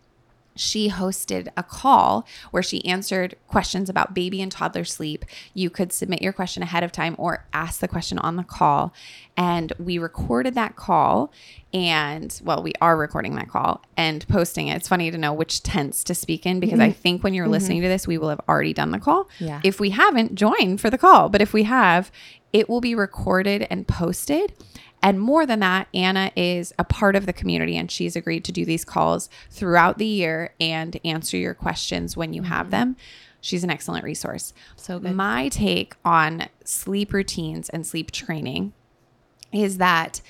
she 0.56 0.90
hosted 0.90 1.48
a 1.56 1.62
call 1.62 2.26
where 2.50 2.62
she 2.62 2.84
answered 2.84 3.36
questions 3.46 3.88
about 3.88 4.14
baby 4.14 4.42
and 4.42 4.50
toddler 4.50 4.84
sleep. 4.84 5.24
You 5.54 5.70
could 5.70 5.92
submit 5.92 6.22
your 6.22 6.32
question 6.32 6.62
ahead 6.62 6.82
of 6.82 6.92
time 6.92 7.14
or 7.18 7.46
ask 7.52 7.80
the 7.80 7.88
question 7.88 8.18
on 8.18 8.36
the 8.36 8.42
call. 8.42 8.92
And 9.36 9.72
we 9.78 9.98
recorded 9.98 10.54
that 10.54 10.76
call. 10.76 11.32
And 11.72 12.40
well, 12.42 12.62
we 12.62 12.72
are 12.80 12.96
recording 12.96 13.34
that 13.36 13.48
call 13.48 13.82
and 13.96 14.26
posting 14.28 14.68
it. 14.68 14.76
It's 14.76 14.88
funny 14.88 15.10
to 15.10 15.18
know 15.18 15.32
which 15.32 15.62
tense 15.62 16.02
to 16.04 16.14
speak 16.14 16.46
in 16.46 16.58
because 16.58 16.80
I 16.80 16.88
mm-hmm. 16.90 17.00
think 17.00 17.24
when 17.24 17.34
you're 17.34 17.44
mm-hmm. 17.44 17.52
listening 17.52 17.82
to 17.82 17.88
this, 17.88 18.06
we 18.06 18.18
will 18.18 18.30
have 18.30 18.40
already 18.48 18.72
done 18.72 18.92
the 18.92 18.98
call. 18.98 19.28
Yeah. 19.38 19.60
If 19.62 19.78
we 19.78 19.90
haven't, 19.90 20.34
join 20.34 20.78
for 20.78 20.88
the 20.88 20.98
call. 20.98 21.28
But 21.28 21.42
if 21.42 21.52
we 21.52 21.64
have, 21.64 22.10
it 22.52 22.68
will 22.68 22.80
be 22.80 22.94
recorded 22.94 23.66
and 23.68 23.86
posted. 23.86 24.54
And 25.02 25.20
more 25.20 25.46
than 25.46 25.60
that, 25.60 25.88
Anna 25.94 26.32
is 26.34 26.74
a 26.78 26.84
part 26.84 27.16
of 27.16 27.26
the 27.26 27.32
community 27.32 27.76
and 27.76 27.90
she's 27.90 28.16
agreed 28.16 28.44
to 28.44 28.52
do 28.52 28.64
these 28.64 28.84
calls 28.84 29.28
throughout 29.50 29.98
the 29.98 30.06
year 30.06 30.54
and 30.60 30.98
answer 31.04 31.36
your 31.36 31.54
questions 31.54 32.16
when 32.16 32.32
you 32.32 32.42
have 32.42 32.66
mm-hmm. 32.66 32.70
them. 32.70 32.96
She's 33.40 33.62
an 33.62 33.70
excellent 33.70 34.04
resource. 34.04 34.52
So 34.76 34.98
good. 34.98 35.14
My 35.14 35.48
take 35.48 35.94
on 36.04 36.48
sleep 36.64 37.12
routines 37.12 37.68
and 37.68 37.86
sleep 37.86 38.10
training 38.10 38.72
is 39.52 39.78
that 39.78 40.20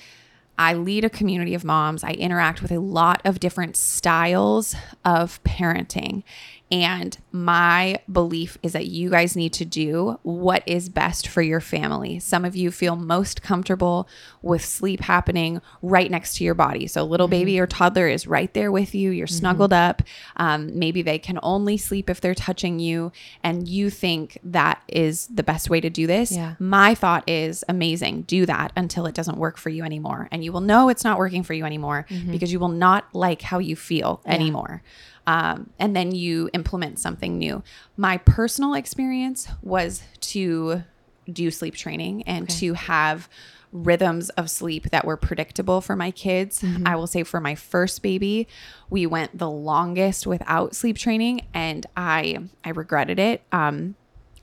I 0.59 0.73
lead 0.73 1.05
a 1.05 1.09
community 1.09 1.53
of 1.53 1.63
moms. 1.63 2.03
I 2.03 2.11
interact 2.11 2.61
with 2.61 2.71
a 2.71 2.79
lot 2.79 3.21
of 3.23 3.39
different 3.39 3.75
styles 3.75 4.75
of 5.05 5.41
parenting. 5.43 6.23
And 6.69 7.17
my 7.31 7.99
belief 8.11 8.57
is 8.61 8.73
that 8.73 8.87
you 8.87 9.09
guys 9.09 9.37
need 9.37 9.53
to 9.53 9.63
do 9.63 10.19
what 10.23 10.63
is 10.65 10.89
best 10.89 11.25
for 11.25 11.41
your 11.41 11.61
family. 11.61 12.19
Some 12.19 12.43
of 12.43 12.57
you 12.57 12.71
feel 12.71 12.97
most 12.97 13.41
comfortable 13.41 14.09
with 14.41 14.65
sleep 14.65 14.99
happening 14.99 15.61
right 15.81 16.11
next 16.11 16.35
to 16.37 16.43
your 16.43 16.55
body. 16.55 16.85
So, 16.87 17.03
little 17.03 17.27
mm-hmm. 17.27 17.31
baby 17.31 17.59
or 17.59 17.67
toddler 17.67 18.09
is 18.09 18.27
right 18.27 18.53
there 18.53 18.69
with 18.69 18.93
you. 18.93 19.11
You're 19.11 19.27
mm-hmm. 19.27 19.37
snuggled 19.37 19.71
up. 19.71 20.01
Um, 20.35 20.77
maybe 20.77 21.01
they 21.01 21.19
can 21.19 21.39
only 21.41 21.77
sleep 21.77 22.09
if 22.09 22.19
they're 22.19 22.35
touching 22.35 22.79
you, 22.79 23.13
and 23.43 23.65
you 23.65 23.89
think 23.89 24.37
that 24.43 24.81
is 24.89 25.27
the 25.27 25.43
best 25.43 25.69
way 25.69 25.79
to 25.79 25.89
do 25.89 26.05
this. 26.05 26.33
Yeah. 26.33 26.55
My 26.59 26.95
thought 26.95 27.23
is 27.29 27.63
amazing. 27.69 28.23
Do 28.23 28.45
that 28.45 28.73
until 28.75 29.05
it 29.05 29.15
doesn't 29.15 29.37
work 29.37 29.57
for 29.57 29.69
you 29.69 29.83
anymore. 29.83 30.27
And 30.31 30.43
you 30.43 30.51
will 30.51 30.61
know 30.61 30.89
it's 30.89 31.05
not 31.05 31.17
working 31.17 31.43
for 31.43 31.53
you 31.53 31.63
anymore 31.63 32.05
mm-hmm. 32.09 32.31
because 32.31 32.51
you 32.51 32.59
will 32.59 32.67
not 32.67 33.05
like 33.13 33.41
how 33.41 33.59
you 33.59 33.77
feel 33.77 34.21
anymore. 34.25 34.83
Um, 35.27 35.69
and 35.77 35.95
then 35.95 36.15
you 36.15 36.49
implement 36.53 36.97
something 36.99 37.37
new. 37.37 37.61
My 37.97 38.17
personal 38.17 38.73
experience 38.73 39.47
was 39.61 40.01
to 40.21 40.83
do 41.31 41.51
sleep 41.51 41.75
training 41.75 42.23
and 42.23 42.49
to 42.49 42.73
have 42.73 43.27
rhythms 43.73 44.29
of 44.31 44.49
sleep 44.49 44.89
that 44.91 45.03
were 45.03 45.17
predictable 45.17 45.81
for 45.81 45.95
my 45.97 46.09
kids. 46.11 46.63
I 46.85 46.95
will 46.95 47.05
say 47.07 47.23
for 47.23 47.41
my 47.41 47.53
first 47.55 48.01
baby, 48.01 48.47
we 48.89 49.05
went 49.05 49.37
the 49.37 49.49
longest 49.49 50.25
without 50.25 50.73
sleep 50.73 50.97
training 50.97 51.45
and 51.53 51.85
I 51.97 52.37
I 52.63 52.69
regretted 52.69 53.19
it. 53.19 53.43
Um 53.51 53.95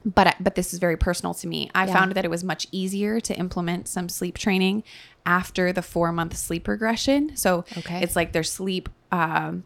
but 0.05 0.37
but 0.39 0.55
this 0.55 0.75
is 0.75 0.79
very 0.79 0.99
personal 0.99 1.33
to 1.33 1.47
me. 1.49 1.71
I 1.75 1.87
found 1.87 2.13
that 2.13 2.27
it 2.27 2.31
was 2.31 2.45
much 2.45 2.67
easier 2.71 3.19
to 3.21 3.35
implement 3.39 3.89
some 3.89 4.11
sleep 4.11 4.37
training 4.37 4.85
after 5.25 5.73
the 5.73 5.81
4 5.81 6.13
month 6.13 6.37
sleep 6.37 6.69
regression. 6.69 7.35
So 7.37 7.65
Okay. 7.79 8.03
it's 8.03 8.15
like 8.15 8.33
their 8.33 8.43
sleep 8.43 8.91
um 9.11 9.65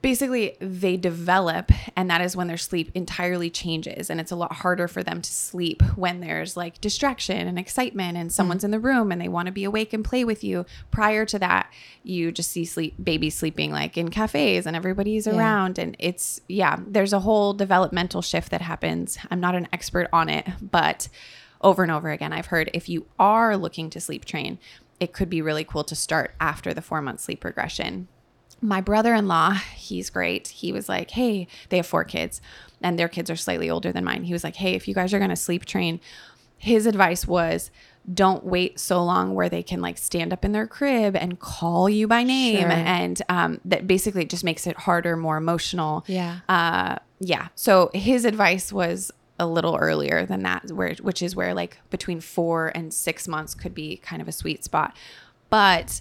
basically 0.00 0.56
they 0.60 0.96
develop 0.96 1.72
and 1.96 2.08
that 2.08 2.20
is 2.20 2.36
when 2.36 2.46
their 2.46 2.56
sleep 2.56 2.90
entirely 2.94 3.50
changes 3.50 4.10
and 4.10 4.20
it's 4.20 4.30
a 4.30 4.36
lot 4.36 4.52
harder 4.52 4.86
for 4.86 5.02
them 5.02 5.20
to 5.20 5.32
sleep 5.32 5.82
when 5.96 6.20
there's 6.20 6.56
like 6.56 6.80
distraction 6.80 7.48
and 7.48 7.58
excitement 7.58 8.16
and 8.16 8.30
mm-hmm. 8.30 8.34
someone's 8.34 8.64
in 8.64 8.70
the 8.70 8.78
room 8.78 9.10
and 9.10 9.20
they 9.20 9.28
want 9.28 9.46
to 9.46 9.52
be 9.52 9.64
awake 9.64 9.92
and 9.92 10.04
play 10.04 10.24
with 10.24 10.44
you. 10.44 10.64
Prior 10.90 11.24
to 11.26 11.38
that 11.38 11.72
you 12.02 12.30
just 12.30 12.50
see 12.50 12.64
sleep 12.64 12.94
babies 13.02 13.34
sleeping 13.34 13.72
like 13.72 13.96
in 13.96 14.10
cafes 14.10 14.66
and 14.66 14.76
everybody's 14.76 15.26
around 15.26 15.78
and 15.78 15.96
it's 15.98 16.40
yeah 16.48 16.78
there's 16.86 17.12
a 17.12 17.20
whole 17.20 17.52
developmental 17.52 18.22
shift 18.22 18.50
that 18.50 18.62
happens. 18.62 19.18
I'm 19.30 19.40
not 19.40 19.54
an 19.54 19.68
expert 19.72 20.08
on 20.12 20.28
it 20.28 20.46
but 20.62 21.08
over 21.60 21.82
and 21.82 21.90
over 21.90 22.10
again 22.10 22.32
i've 22.32 22.46
heard 22.46 22.70
if 22.72 22.88
you 22.88 23.04
are 23.18 23.56
looking 23.56 23.90
to 23.90 24.00
sleep 24.00 24.24
train 24.24 24.58
it 25.00 25.12
could 25.12 25.28
be 25.28 25.42
really 25.42 25.64
cool 25.64 25.84
to 25.84 25.94
start 25.96 26.32
after 26.40 26.72
the 26.72 26.82
four 26.82 27.02
month 27.02 27.20
sleep 27.20 27.44
regression 27.44 28.06
my 28.60 28.80
brother-in-law 28.80 29.52
he's 29.74 30.10
great. 30.10 30.48
He 30.48 30.72
was 30.72 30.88
like 30.88 31.10
hey 31.12 31.46
they 31.68 31.76
have 31.78 31.86
four 31.86 32.04
kids 32.04 32.40
and 32.80 32.98
their 32.98 33.08
kids 33.08 33.30
are 33.30 33.36
slightly 33.36 33.68
older 33.70 33.92
than 33.92 34.04
mine. 34.04 34.24
He 34.24 34.32
was 34.32 34.44
like 34.44 34.56
hey 34.56 34.74
if 34.74 34.86
you 34.88 34.94
guys 34.94 35.12
are 35.14 35.18
going 35.18 35.30
to 35.30 35.36
sleep 35.36 35.64
train 35.64 36.00
his 36.56 36.86
advice 36.86 37.26
was 37.26 37.70
don't 38.12 38.42
wait 38.42 38.80
so 38.80 39.04
long 39.04 39.34
where 39.34 39.48
they 39.50 39.62
can 39.62 39.80
like 39.82 39.98
stand 39.98 40.32
up 40.32 40.44
in 40.44 40.52
their 40.52 40.66
crib 40.66 41.14
and 41.14 41.38
call 41.38 41.88
you 41.90 42.08
by 42.08 42.22
name 42.24 42.60
Sure. 42.62 42.70
and 42.70 43.20
um, 43.28 43.60
that 43.66 43.86
basically 43.86 44.24
just 44.24 44.42
makes 44.44 44.66
it 44.66 44.76
harder 44.78 45.14
more 45.16 45.36
emotional. 45.36 46.04
Yeah. 46.08 46.38
uh 46.48 46.96
yeah. 47.20 47.48
So 47.54 47.90
his 47.94 48.24
advice 48.24 48.72
was 48.72 49.10
a 49.38 49.46
little 49.46 49.76
earlier 49.76 50.24
than 50.26 50.42
that 50.42 50.70
where 50.72 50.94
which 51.00 51.20
is 51.22 51.36
where 51.36 51.52
like 51.54 51.78
between 51.90 52.20
four 52.20 52.72
and 52.74 52.92
six 52.94 53.28
months 53.28 53.54
could 53.54 53.74
be 53.74 53.98
kind 53.98 54.20
of 54.22 54.26
a 54.26 54.32
sweet 54.32 54.64
spot. 54.64 54.96
But 55.50 56.00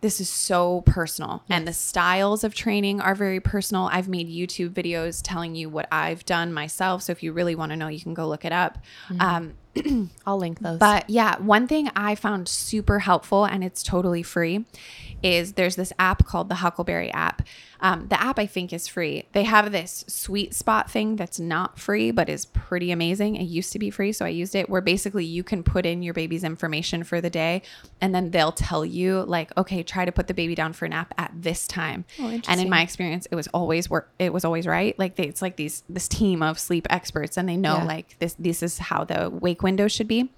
this 0.00 0.20
is 0.20 0.28
so 0.28 0.82
personal. 0.82 1.42
And 1.48 1.66
the 1.66 1.72
styles 1.72 2.44
of 2.44 2.54
training 2.54 3.00
are 3.00 3.14
very 3.14 3.40
personal. 3.40 3.88
I've 3.92 4.08
made 4.08 4.28
youtube 4.28 4.70
videos 4.70 5.20
telling 5.22 5.54
you 5.54 5.68
what 5.68 5.88
i've 5.90 6.24
done 6.24 6.52
myself. 6.52 7.02
So 7.02 7.12
if 7.12 7.22
you 7.22 7.32
really 7.32 7.54
want 7.54 7.70
to 7.70 7.76
know 7.76 7.88
you 7.88 8.00
can 8.00 8.14
go 8.14 8.26
look 8.28 8.44
it 8.44 8.52
up. 8.52 8.78
Um, 9.20 9.54
I'll 10.26 10.38
link 10.38 10.60
those. 10.60 10.78
but 10.78 11.08
yeah, 11.10 11.38
one 11.38 11.66
thing 11.66 11.90
I 11.96 12.14
found 12.14 12.48
super 12.48 13.00
helpful, 13.00 13.44
and 13.44 13.62
it's 13.64 13.82
totally 13.82 14.22
free, 14.22 14.64
is 15.22 15.54
there's 15.54 15.76
this 15.76 15.92
app 15.98 16.26
called 16.26 16.48
the 16.48 16.56
Huckleberry 16.56 17.10
app. 17.12 17.42
Um, 17.78 18.06
the 18.08 18.18
app 18.20 18.38
I 18.38 18.46
think 18.46 18.72
is 18.72 18.88
free. 18.88 19.26
They 19.32 19.42
have 19.44 19.70
this 19.70 20.02
sweet 20.08 20.54
spot 20.54 20.90
thing 20.90 21.16
that's 21.16 21.38
not 21.38 21.78
free, 21.78 22.10
but 22.10 22.30
is 22.30 22.46
pretty 22.46 22.90
amazing. 22.90 23.36
It 23.36 23.44
used 23.44 23.70
to 23.72 23.78
be 23.78 23.90
free, 23.90 24.12
so 24.12 24.24
I 24.24 24.28
used 24.30 24.54
it. 24.54 24.70
Where 24.70 24.80
basically 24.80 25.26
you 25.26 25.42
can 25.44 25.62
put 25.62 25.84
in 25.84 26.02
your 26.02 26.14
baby's 26.14 26.42
information 26.42 27.04
for 27.04 27.20
the 27.20 27.28
day, 27.28 27.60
and 28.00 28.14
then 28.14 28.30
they'll 28.30 28.52
tell 28.52 28.82
you 28.84 29.22
like, 29.24 29.54
okay, 29.58 29.82
try 29.82 30.06
to 30.06 30.12
put 30.12 30.26
the 30.26 30.32
baby 30.32 30.54
down 30.54 30.72
for 30.72 30.86
a 30.86 30.88
nap 30.88 31.12
at 31.18 31.32
this 31.34 31.66
time. 31.66 32.06
Oh, 32.18 32.28
and 32.48 32.60
in 32.60 32.70
my 32.70 32.80
experience, 32.80 33.26
it 33.30 33.34
was 33.34 33.46
always 33.48 33.90
work. 33.90 34.10
It 34.18 34.32
was 34.32 34.44
always 34.46 34.66
right. 34.66 34.98
Like 34.98 35.16
they, 35.16 35.24
it's 35.24 35.42
like 35.42 35.56
these 35.56 35.82
this 35.88 36.08
team 36.08 36.42
of 36.42 36.58
sleep 36.58 36.86
experts, 36.88 37.36
and 37.36 37.46
they 37.46 37.58
know 37.58 37.76
Yeah. 37.76 37.84
like 37.84 38.18
this. 38.20 38.34
This 38.38 38.62
is 38.62 38.78
how 38.78 39.04
the 39.04 39.28
wake 39.28 39.62
window 39.66 39.88
should 39.88 40.08
be. 40.08 40.30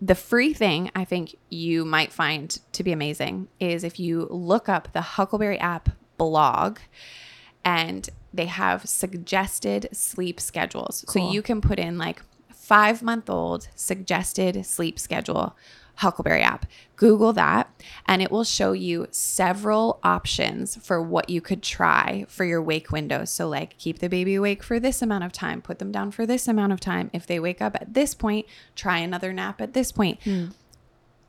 The 0.00 0.14
free 0.14 0.52
thing 0.52 0.90
I 0.94 1.04
think 1.04 1.36
you 1.48 1.84
might 1.84 2.12
find 2.12 2.46
to 2.72 2.84
be 2.84 2.92
amazing 2.92 3.48
is 3.58 3.82
if 3.82 3.98
you 3.98 4.26
look 4.30 4.68
up 4.68 4.92
the 4.92 5.00
Huckleberry 5.16 5.58
app 5.58 5.88
blog, 6.18 6.78
and 7.64 8.08
they 8.32 8.46
have 8.46 8.88
suggested 8.88 9.88
sleep 9.92 10.40
schedules. 10.40 11.04
So 11.08 11.30
you 11.32 11.42
can 11.42 11.60
put 11.60 11.78
in 11.78 11.98
like 11.98 12.22
five 12.52 13.02
month 13.02 13.30
old 13.30 13.68
suggested 13.74 14.64
sleep 14.66 14.98
schedule. 14.98 15.56
Huckleberry 15.98 16.42
app. 16.42 16.66
Google 16.96 17.32
that 17.32 17.70
and 18.06 18.20
it 18.20 18.30
will 18.30 18.44
show 18.44 18.72
you 18.72 19.06
several 19.10 20.00
options 20.02 20.76
for 20.76 21.00
what 21.00 21.30
you 21.30 21.40
could 21.40 21.62
try 21.62 22.24
for 22.28 22.44
your 22.44 22.62
wake 22.62 22.90
window. 22.90 23.24
So, 23.24 23.48
like, 23.48 23.78
keep 23.78 23.98
the 24.00 24.08
baby 24.08 24.34
awake 24.34 24.62
for 24.62 24.80
this 24.80 25.02
amount 25.02 25.24
of 25.24 25.32
time, 25.32 25.62
put 25.62 25.78
them 25.78 25.92
down 25.92 26.10
for 26.10 26.26
this 26.26 26.48
amount 26.48 26.72
of 26.72 26.80
time. 26.80 27.10
If 27.12 27.26
they 27.26 27.38
wake 27.38 27.62
up 27.62 27.76
at 27.80 27.94
this 27.94 28.14
point, 28.14 28.46
try 28.74 28.98
another 28.98 29.32
nap 29.32 29.60
at 29.60 29.74
this 29.74 29.92
point. 29.92 30.20
Hmm. 30.22 30.46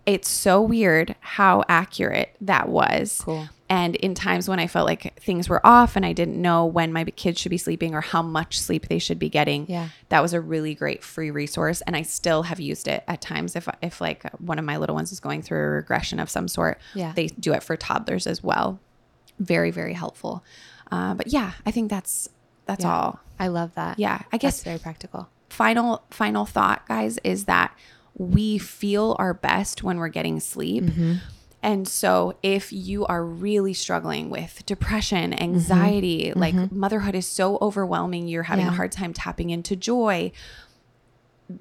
It's 0.09 0.27
so 0.29 0.61
weird 0.61 1.15
how 1.19 1.63
accurate 1.69 2.35
that 2.41 2.67
was. 2.69 3.21
Cool. 3.23 3.47
And 3.69 3.95
in 3.97 4.15
times 4.15 4.49
when 4.49 4.59
I 4.59 4.65
felt 4.65 4.87
like 4.87 5.19
things 5.21 5.47
were 5.47 5.63
off 5.63 5.95
and 5.95 6.03
I 6.03 6.11
didn't 6.13 6.41
know 6.41 6.65
when 6.65 6.91
my 6.91 7.03
kids 7.05 7.39
should 7.39 7.51
be 7.51 7.59
sleeping 7.59 7.93
or 7.93 8.01
how 8.01 8.23
much 8.23 8.59
sleep 8.59 8.87
they 8.87 8.97
should 8.97 9.19
be 9.19 9.29
getting, 9.29 9.67
Yeah. 9.69 9.89
that 10.09 10.21
was 10.23 10.33
a 10.33 10.41
really 10.41 10.73
great 10.73 11.03
free 11.03 11.29
resource. 11.29 11.81
And 11.81 11.95
I 11.95 12.01
still 12.01 12.41
have 12.43 12.59
used 12.59 12.87
it 12.87 13.03
at 13.07 13.21
times 13.21 13.55
if 13.55 13.69
if 13.83 14.01
like 14.01 14.23
one 14.39 14.57
of 14.57 14.65
my 14.65 14.77
little 14.77 14.95
ones 14.95 15.11
is 15.11 15.19
going 15.19 15.43
through 15.43 15.59
a 15.59 15.69
regression 15.69 16.19
of 16.19 16.29
some 16.31 16.47
sort. 16.47 16.79
Yeah. 16.95 17.13
they 17.15 17.27
do 17.27 17.53
it 17.53 17.61
for 17.61 17.77
toddlers 17.77 18.25
as 18.25 18.41
well. 18.43 18.79
Very 19.39 19.69
very 19.69 19.93
helpful. 19.93 20.43
Uh, 20.91 21.13
but 21.13 21.27
yeah, 21.27 21.51
I 21.67 21.71
think 21.71 21.91
that's 21.91 22.29
that's 22.65 22.83
Yeah. 22.83 22.91
all. 22.95 23.19
I 23.39 23.47
love 23.49 23.75
that. 23.75 23.99
Yeah, 23.99 24.15
I 24.33 24.37
That's 24.37 24.41
guess 24.41 24.63
very 24.63 24.79
practical. 24.79 25.29
final 25.49 26.01
final 26.09 26.45
thought 26.47 26.87
guys 26.87 27.19
is 27.23 27.45
that 27.45 27.71
we 28.19 28.59
feel 28.59 29.15
our 29.17 29.33
best 29.33 29.81
when 29.81 29.97
we're 29.97 30.09
getting 30.09 30.39
sleep. 30.39 30.83
Mm-hmm. 30.83 31.13
And 31.63 31.87
so 31.87 32.37
if 32.43 32.71
you 32.71 33.05
are 33.07 33.25
really 33.25 33.73
struggling 33.73 34.29
with 34.29 34.65
depression 34.65 35.31
mm-hmm. 35.31 35.43
anxiety 35.43 36.25
mm-hmm. 36.25 36.39
like 36.39 36.71
motherhood 36.71 37.15
is 37.15 37.25
so 37.25 37.57
overwhelming 37.61 38.27
you're 38.27 38.43
having 38.43 38.67
a 38.67 38.71
hard 38.71 38.91
time 38.93 39.11
tapping 39.11 39.49
into 39.49 39.75
joy 39.75 40.31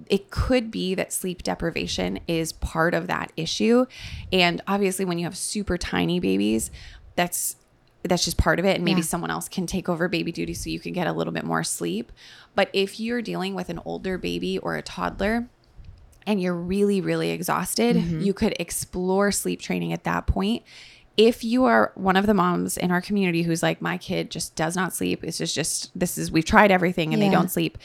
it 0.06 0.30
could 0.30 0.70
be 0.70 0.94
that 0.94 1.12
sleep 1.12 1.42
deprivation 1.42 2.20
is 2.28 2.52
part 2.52 2.92
of 2.92 3.06
that 3.06 3.32
issue. 3.36 3.86
And 4.30 4.60
obviously 4.68 5.04
when 5.04 5.18
you 5.18 5.24
have 5.24 5.36
super 5.36 5.78
tiny 5.78 6.20
babies 6.20 6.70
that's 7.16 7.56
that's 8.04 8.24
just 8.24 8.36
part 8.36 8.58
of 8.60 8.64
it. 8.64 8.76
And 8.76 8.84
maybe 8.84 9.00
Yeah. 9.00 9.06
someone 9.06 9.30
else 9.30 9.48
can 9.48 9.66
take 9.66 9.88
over 9.88 10.08
baby 10.08 10.30
duty 10.30 10.54
so 10.54 10.70
you 10.70 10.78
can 10.78 10.92
get 10.92 11.06
a 11.06 11.12
little 11.12 11.32
bit 11.32 11.44
more 11.44 11.64
sleep. 11.64 12.12
But 12.54 12.70
if 12.72 13.00
you're 13.00 13.22
dealing 13.22 13.54
with 13.54 13.70
an 13.70 13.80
older 13.84 14.18
baby 14.18 14.58
or 14.58 14.76
a 14.76 14.82
toddler 14.82 15.48
and 16.28 16.40
you're 16.40 16.54
really 16.54 17.00
really 17.00 17.30
exhausted 17.30 17.96
mm-hmm. 17.96 18.20
you 18.20 18.32
could 18.32 18.54
explore 18.60 19.32
sleep 19.32 19.60
training 19.60 19.92
at 19.92 20.04
that 20.04 20.28
point. 20.28 20.62
If 21.16 21.42
you 21.42 21.64
are 21.64 21.90
one 21.96 22.14
of 22.14 22.26
the 22.26 22.34
moms 22.34 22.76
in 22.76 22.92
our 22.92 23.00
community 23.00 23.42
who's 23.42 23.60
like 23.60 23.82
my 23.82 23.98
kid 23.98 24.30
just 24.30 24.54
does 24.54 24.76
not 24.76 24.94
sleep. 24.94 25.24
It's 25.24 25.38
just 25.38 25.54
just 25.54 25.98
this 25.98 26.16
is 26.16 26.30
we've 26.30 26.44
tried 26.44 26.70
everything 26.70 27.12
and 27.12 27.20
they 27.20 27.30
don't 27.30 27.50
sleep 27.50 27.78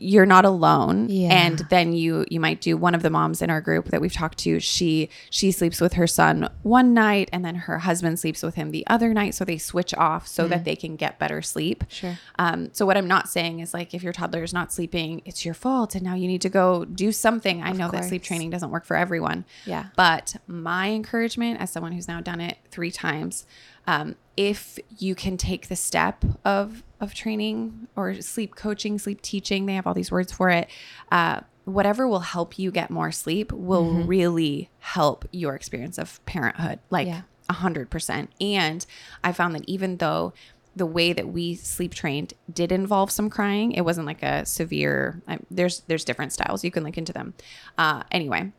you're 0.00 0.26
not 0.26 0.44
alone 0.44 1.08
Yeah. 1.08 1.28
and 1.46 1.58
then 1.70 1.92
you 1.92 2.24
you 2.30 2.40
might 2.40 2.60
do 2.60 2.76
one 2.76 2.94
of 2.94 3.02
the 3.02 3.10
moms 3.10 3.42
in 3.42 3.50
our 3.50 3.60
group 3.60 3.86
that 3.90 4.00
we've 4.00 4.12
talked 4.12 4.38
to 4.38 4.58
she 4.60 5.08
she 5.30 5.52
sleeps 5.52 5.80
with 5.80 5.92
her 5.94 6.06
son 6.06 6.48
one 6.62 6.94
night 6.94 7.28
and 7.32 7.44
then 7.44 7.54
her 7.54 7.78
husband 7.80 8.18
sleeps 8.18 8.42
with 8.42 8.54
him 8.54 8.70
the 8.70 8.86
other 8.86 9.12
night 9.14 9.34
so 9.34 9.44
they 9.44 9.58
switch 9.58 9.92
off 9.94 10.26
so 10.26 10.48
that 10.48 10.64
they 10.64 10.74
can 10.76 10.96
get 10.96 11.18
better 11.18 11.42
sleep 11.42 11.84
Sure. 11.88 12.18
um, 12.38 12.70
so 12.72 12.86
what 12.86 12.96
I'm 12.96 13.08
not 13.08 13.28
saying 13.28 13.60
is 13.60 13.74
like 13.74 13.94
if 13.94 14.02
your 14.02 14.12
toddler 14.12 14.42
is 14.42 14.52
not 14.52 14.72
sleeping, 14.72 15.22
it's 15.24 15.44
your 15.44 15.54
fault, 15.54 15.94
and 15.94 16.02
now 16.04 16.14
you 16.14 16.26
need 16.28 16.40
to 16.42 16.48
go 16.48 16.84
do 16.84 17.12
something. 17.12 17.62
I 17.62 17.72
know 17.72 17.90
that 17.90 18.04
sleep 18.06 18.22
training 18.22 18.50
doesn't 18.50 18.70
work 18.70 18.84
for 18.84 18.96
everyone. 18.96 19.44
Yeah. 19.66 19.86
But 19.96 20.36
my 20.46 20.90
encouragement, 20.90 21.60
as 21.60 21.70
someone 21.70 21.92
who's 21.92 22.08
now 22.08 22.20
done 22.20 22.40
it 22.40 22.58
three 22.70 22.90
times, 22.90 23.46
um, 23.86 24.14
if 24.48 24.78
you 24.98 25.14
can 25.14 25.36
take 25.36 25.68
the 25.68 25.76
step 25.76 26.24
of 26.46 26.82
of 26.98 27.12
training 27.14 27.88
or 27.96 28.20
sleep 28.22 28.54
coaching, 28.56 28.98
sleep 28.98 29.20
teaching, 29.20 29.66
they 29.66 29.74
have 29.74 29.86
all 29.86 29.92
these 29.94 30.10
words 30.10 30.32
for 30.32 30.48
it. 30.50 30.66
Uh, 31.12 31.40
whatever 31.64 32.08
will 32.08 32.20
help 32.20 32.58
you 32.58 32.70
get 32.70 32.90
more 32.90 33.12
sleep 33.12 33.52
will 33.52 33.84
really 34.06 34.70
help 34.78 35.26
your 35.30 35.54
experience 35.54 35.98
of 35.98 36.24
parenthood. 36.24 36.78
Like 36.88 37.08
a 37.48 37.52
hundred 37.52 37.90
percent. 37.90 38.30
And 38.40 38.84
I 39.22 39.32
found 39.32 39.54
that 39.56 39.64
even 39.68 39.98
though 39.98 40.32
the 40.76 40.86
way 40.86 41.12
that 41.12 41.28
we 41.28 41.54
sleep 41.56 41.92
trained 41.92 42.32
did 42.52 42.70
involve 42.72 43.10
some 43.10 43.28
crying. 43.28 43.72
It 43.72 43.82
wasn't 43.84 44.06
like 44.06 44.22
a 44.22 44.46
severe. 44.46 45.20
I, 45.28 45.38
there's 45.50 45.80
there's 45.88 46.04
different 46.04 46.32
styles. 46.32 46.64
You 46.64 46.70
can 46.70 46.84
link 46.84 46.96
into 46.96 47.12
them. 47.12 47.34
Uh, 47.76 48.04
anyway, 48.10 48.52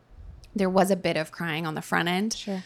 there 0.54 0.68
was 0.70 0.90
a 0.90 0.96
bit 0.96 1.16
of 1.16 1.32
crying 1.32 1.66
on 1.66 1.74
the 1.74 1.80
front 1.82 2.08
end, 2.08 2.34
Sure. 2.34 2.62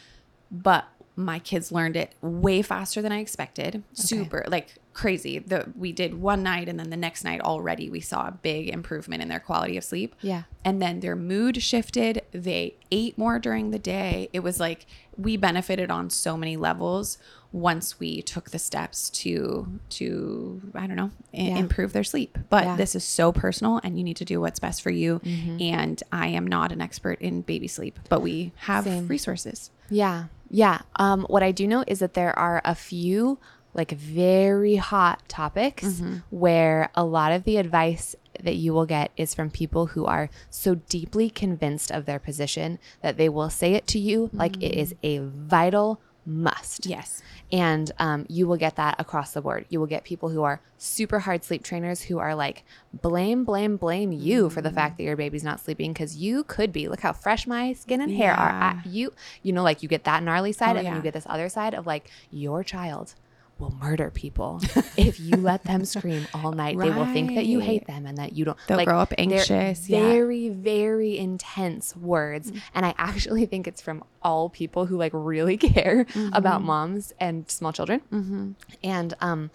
but 0.50 0.84
my 1.18 1.38
kids 1.38 1.72
learned 1.72 1.96
it 1.96 2.14
way 2.20 2.60
faster 2.62 3.00
than 3.00 3.10
I 3.10 3.20
expected. 3.20 3.82
Super 3.94 4.44
like 4.48 4.74
crazy. 4.92 5.38
The 5.38 5.72
we 5.76 5.92
did 5.92 6.14
one 6.20 6.42
night 6.42 6.68
and 6.68 6.78
then 6.78 6.90
the 6.90 6.96
next 6.96 7.24
night 7.24 7.40
already 7.40 7.88
we 7.88 8.00
saw 8.00 8.28
a 8.28 8.32
big 8.32 8.68
improvement 8.68 9.22
in 9.22 9.28
their 9.28 9.40
quality 9.40 9.76
of 9.78 9.84
sleep. 9.84 10.14
Yeah. 10.20 10.42
And 10.64 10.80
then 10.80 11.00
their 11.00 11.16
mood 11.16 11.62
shifted. 11.62 12.22
They 12.32 12.76
ate 12.90 13.16
more 13.16 13.38
during 13.38 13.70
the 13.70 13.78
day. 13.78 14.28
It 14.34 14.40
was 14.40 14.60
like 14.60 14.86
we 15.16 15.36
benefited 15.38 15.90
on 15.90 16.10
so 16.10 16.36
many 16.36 16.56
levels 16.56 17.16
once 17.52 17.98
we 17.98 18.20
took 18.20 18.50
the 18.50 18.58
steps 18.58 19.08
to 19.08 19.78
to 19.88 20.60
I 20.74 20.86
don't 20.86 20.96
know, 20.96 21.10
Yeah. 21.32 21.56
improve 21.56 21.94
their 21.94 22.04
sleep. 22.04 22.36
But 22.50 22.64
Yeah. 22.64 22.76
this 22.76 22.94
is 22.94 23.04
so 23.04 23.32
personal 23.32 23.80
and 23.82 23.96
you 23.96 24.04
need 24.04 24.16
to 24.18 24.24
do 24.26 24.40
what's 24.40 24.58
best 24.60 24.82
for 24.82 24.90
you. 24.90 25.20
Mm-hmm. 25.20 25.62
And 25.62 26.02
I 26.12 26.28
am 26.28 26.46
not 26.46 26.72
an 26.72 26.82
expert 26.82 27.20
in 27.22 27.40
baby 27.40 27.68
sleep, 27.68 27.98
but 28.10 28.20
we 28.20 28.52
have 28.56 28.84
Same. 28.84 29.08
resources. 29.08 29.70
Yeah. 29.88 30.24
Yeah. 30.50 30.80
Um, 30.96 31.22
what 31.28 31.42
I 31.42 31.52
do 31.52 31.66
know 31.66 31.84
is 31.86 31.98
that 32.00 32.14
there 32.14 32.36
are 32.38 32.60
a 32.64 32.74
few 32.74 33.38
like 33.74 33.90
very 33.92 34.76
hot 34.76 35.22
topics 35.28 35.84
Mm-hmm. 35.84 36.16
where 36.30 36.90
a 36.94 37.04
lot 37.04 37.32
of 37.32 37.44
the 37.44 37.58
advice 37.58 38.16
that 38.42 38.54
you 38.56 38.72
will 38.72 38.86
get 38.86 39.10
is 39.16 39.34
from 39.34 39.50
people 39.50 39.86
who 39.88 40.04
are 40.06 40.30
so 40.50 40.76
deeply 40.76 41.28
convinced 41.30 41.90
of 41.90 42.04
their 42.06 42.18
position 42.18 42.78
that 43.02 43.16
they 43.16 43.28
will 43.28 43.50
say 43.50 43.74
it 43.74 43.86
to 43.88 43.98
you 43.98 44.28
like 44.32 44.56
it 44.62 44.74
is 44.74 44.94
a 45.02 45.18
vital 45.18 46.00
must. 46.26 46.86
Yes. 46.86 47.22
And 47.52 47.92
um, 48.00 48.26
you 48.28 48.46
will 48.48 48.56
get 48.56 48.74
that 48.76 48.96
across 48.98 49.32
the 49.32 49.40
board. 49.40 49.66
You 49.68 49.78
will 49.78 49.86
get 49.86 50.02
people 50.02 50.30
who 50.30 50.42
are 50.42 50.60
super 50.78 51.20
hard 51.20 51.44
sleep 51.44 51.62
trainers 51.62 52.02
who 52.02 52.18
are 52.18 52.34
like, 52.34 52.64
blame, 52.92 53.44
blame, 53.44 53.76
blame 53.76 54.10
you 54.10 54.50
for 54.50 54.60
the 54.60 54.70
fact 54.72 54.96
that 54.96 55.04
your 55.04 55.16
baby's 55.16 55.44
not 55.44 55.60
sleeping 55.60 55.92
because 55.92 56.16
you 56.16 56.42
could 56.44 56.72
be. 56.72 56.88
Look 56.88 57.00
how 57.00 57.12
fresh 57.12 57.46
my 57.46 57.72
skin 57.72 58.00
and 58.00 58.10
hair 58.12 58.32
are. 58.32 58.50
I, 58.50 58.82
you, 58.84 59.12
you 59.42 59.52
know, 59.52 59.62
like 59.62 59.82
you 59.82 59.88
get 59.88 60.04
that 60.04 60.22
gnarly 60.24 60.52
side, 60.52 60.74
Oh, 60.74 60.80
and 60.80 60.88
yeah. 60.88 60.96
you 60.96 61.02
get 61.02 61.14
this 61.14 61.26
other 61.28 61.48
side 61.48 61.74
of 61.74 61.86
like 61.86 62.10
your 62.32 62.64
child 62.64 63.14
will 63.58 63.74
murder 63.80 64.10
people 64.10 64.60
if 64.96 65.18
you 65.18 65.36
let 65.36 65.64
them 65.64 65.84
scream 65.84 66.26
all 66.34 66.52
night. 66.52 66.78
They 66.78 66.90
will 66.90 67.06
think 67.06 67.34
that 67.34 67.46
you 67.46 67.60
hate 67.60 67.86
them 67.86 68.06
and 68.06 68.18
that 68.18 68.34
you 68.34 68.44
don't. 68.44 68.58
They'll 68.66 68.76
like, 68.76 68.86
grow 68.86 68.98
up 68.98 69.12
anxious, 69.16 69.88
yeah. 69.88 70.00
Very, 70.00 70.48
very 70.48 71.16
intense 71.16 71.96
words, 71.96 72.50
mm. 72.50 72.60
and 72.74 72.84
I 72.84 72.94
actually 72.98 73.46
think 73.46 73.66
it's 73.66 73.80
from 73.80 74.04
all 74.22 74.50
people 74.50 74.86
who 74.86 74.96
like 74.96 75.12
really 75.14 75.56
care 75.56 76.04
mm-hmm. 76.04 76.34
about 76.34 76.62
moms 76.62 77.12
and 77.18 77.48
small 77.50 77.72
children. 77.72 78.02
Mm-hmm. 78.12 78.52
And 78.82 79.14
um, 79.20 79.50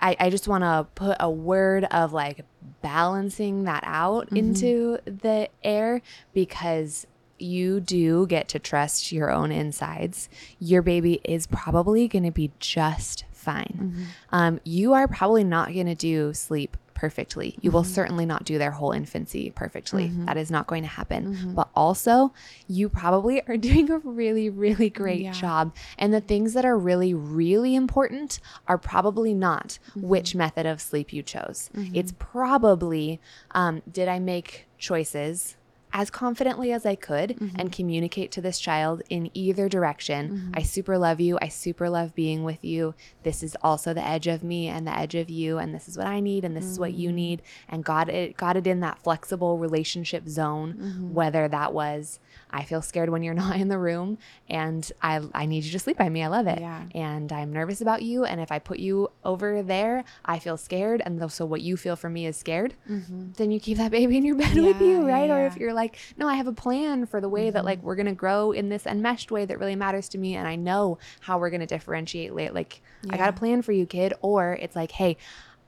I, 0.00 0.16
I 0.18 0.30
just 0.30 0.48
want 0.48 0.62
to 0.62 0.86
put 0.94 1.16
a 1.20 1.30
word 1.30 1.84
of 1.84 2.12
like 2.12 2.44
balancing 2.82 3.64
that 3.64 3.82
out 3.86 4.26
mm-hmm. 4.26 4.36
into 4.36 4.98
the 5.04 5.48
air 5.62 6.02
because 6.32 7.06
you 7.38 7.80
do 7.80 8.26
get 8.26 8.48
to 8.48 8.58
trust 8.58 9.12
your 9.12 9.30
own 9.30 9.52
insides. 9.52 10.28
Your 10.58 10.82
baby 10.82 11.20
is 11.24 11.46
probably 11.46 12.08
going 12.08 12.24
to 12.24 12.30
be 12.30 12.50
just 12.58 13.24
fine. 13.38 13.78
Mm-hmm. 13.80 14.04
Um, 14.32 14.60
you 14.64 14.92
are 14.94 15.08
probably 15.08 15.44
not 15.44 15.72
going 15.72 15.86
to 15.86 15.94
do 15.94 16.32
sleep 16.34 16.76
perfectly. 16.98 17.56
You 17.60 17.70
will 17.70 17.82
mm-hmm. 17.82 17.92
certainly 17.92 18.26
not 18.26 18.42
do 18.44 18.58
their 18.58 18.72
whole 18.72 18.90
infancy 18.90 19.52
perfectly. 19.54 20.08
Mm-hmm. 20.08 20.24
That 20.24 20.36
is 20.36 20.50
not 20.50 20.66
going 20.66 20.82
to 20.82 20.88
happen. 20.88 21.52
But 21.54 21.68
also, 21.76 22.32
you 22.66 22.88
probably 22.88 23.40
are 23.46 23.56
doing 23.68 23.88
a 23.88 23.98
really, 23.98 24.50
really 24.50 24.90
great 24.90 25.20
Yeah. 25.20 25.32
job. 25.32 25.74
And 25.96 26.12
the 26.12 26.20
things 26.20 26.54
that 26.54 26.64
are 26.64 26.76
really, 26.76 27.14
really 27.14 27.76
important 27.76 28.40
are 28.66 28.78
probably 28.78 29.32
not 29.32 29.78
which 29.94 30.34
method 30.34 30.66
of 30.66 30.80
sleep 30.80 31.12
you 31.12 31.22
chose. 31.22 31.70
It's 31.94 32.12
probably 32.18 33.20
um, 33.52 33.82
did 33.90 34.08
I 34.08 34.18
make 34.18 34.66
choices 34.78 35.56
as 35.92 36.10
confidently 36.10 36.72
as 36.72 36.84
I 36.84 36.94
could 36.94 37.30
mm-hmm. 37.30 37.56
and 37.58 37.72
communicate 37.72 38.30
to 38.32 38.40
this 38.40 38.58
child 38.58 39.02
in 39.08 39.30
either 39.34 39.68
direction. 39.68 40.28
Mm-hmm. 40.30 40.52
I 40.54 40.62
super 40.62 40.98
love 40.98 41.20
you. 41.20 41.38
I 41.40 41.48
super 41.48 41.88
love 41.88 42.14
being 42.14 42.44
with 42.44 42.64
you. 42.64 42.94
This 43.22 43.42
is 43.42 43.56
also 43.62 43.94
the 43.94 44.06
edge 44.06 44.26
of 44.26 44.42
me 44.42 44.68
and 44.68 44.86
the 44.86 44.96
edge 44.96 45.14
of 45.14 45.30
you 45.30 45.58
and 45.58 45.74
this 45.74 45.88
is 45.88 45.96
what 45.96 46.06
I 46.06 46.20
need 46.20 46.44
and 46.44 46.56
this 46.56 46.64
is 46.64 46.78
what 46.78 46.94
you 46.94 47.08
mm-hmm. 47.08 47.16
need 47.16 47.42
and 47.68 47.84
got 47.84 48.08
it 48.08 48.36
got 48.36 48.56
it 48.56 48.66
in 48.66 48.80
that 48.80 48.98
flexible 48.98 49.58
relationship 49.58 50.28
zone 50.28 51.10
whether 51.12 51.48
that 51.48 51.72
was 51.72 52.20
I 52.50 52.64
feel 52.64 52.82
scared 52.82 53.10
when 53.10 53.22
you're 53.22 53.34
not 53.44 53.56
in 53.56 53.68
the 53.68 53.78
room 53.78 54.18
and 54.48 54.90
I 55.02 55.20
I 55.34 55.46
need 55.46 55.64
you 55.64 55.72
to 55.72 55.78
sleep 55.78 55.96
by 55.98 56.08
me. 56.08 56.22
I 56.22 56.28
love 56.28 56.46
it. 56.46 56.60
Yeah. 56.60 56.82
And 56.94 57.32
I'm 57.32 57.52
nervous 57.52 57.80
about 57.80 58.02
you 58.02 58.24
and 58.24 58.40
if 58.40 58.50
I 58.52 58.58
put 58.58 58.78
you 58.78 59.10
over 59.24 59.62
there, 59.62 60.04
I 60.24 60.38
feel 60.38 60.56
scared 60.56 61.02
and 61.04 61.30
so 61.30 61.44
what 61.44 61.60
you 61.60 61.76
feel 61.76 61.96
for 61.96 62.08
me 62.08 62.26
is 62.26 62.36
scared. 62.36 62.74
Mm-hmm. 62.88 63.32
Then 63.32 63.50
you 63.50 63.60
keep 63.60 63.78
that 63.78 63.90
baby 63.98 64.16
in 64.16 64.24
your 64.24 64.36
bed 64.36 64.54
with 64.56 64.80
you, 64.80 65.00
Yeah, 65.00 65.06
yeah, 65.06 65.12
right? 65.12 65.30
Or 65.30 65.46
if 65.46 65.56
you're 65.56 65.74
like, 65.74 65.98
no, 66.16 66.28
I 66.28 66.34
have 66.34 66.46
a 66.46 66.52
plan 66.52 67.06
for 67.06 67.20
the 67.20 67.28
way 67.28 67.50
that 67.50 67.58
mm-hmm. 67.58 67.66
like 67.66 67.82
we're 67.82 67.96
gonna 67.96 68.14
grow 68.14 68.52
in 68.52 68.68
this 68.68 68.86
enmeshed 68.86 69.30
way 69.30 69.44
that 69.44 69.58
really 69.58 69.76
matters 69.76 70.08
to 70.10 70.18
me, 70.18 70.36
and 70.36 70.46
I 70.46 70.56
know 70.56 70.98
how 71.20 71.38
we're 71.38 71.50
gonna 71.50 71.66
differentiate. 71.66 72.34
Late, 72.34 72.54
like 72.54 72.82
I 73.10 73.16
got 73.16 73.28
a 73.28 73.32
plan 73.32 73.62
for 73.62 73.72
you, 73.72 73.86
kid. 73.86 74.14
Or 74.20 74.58
it's 74.60 74.76
like, 74.76 74.92
hey, 74.92 75.16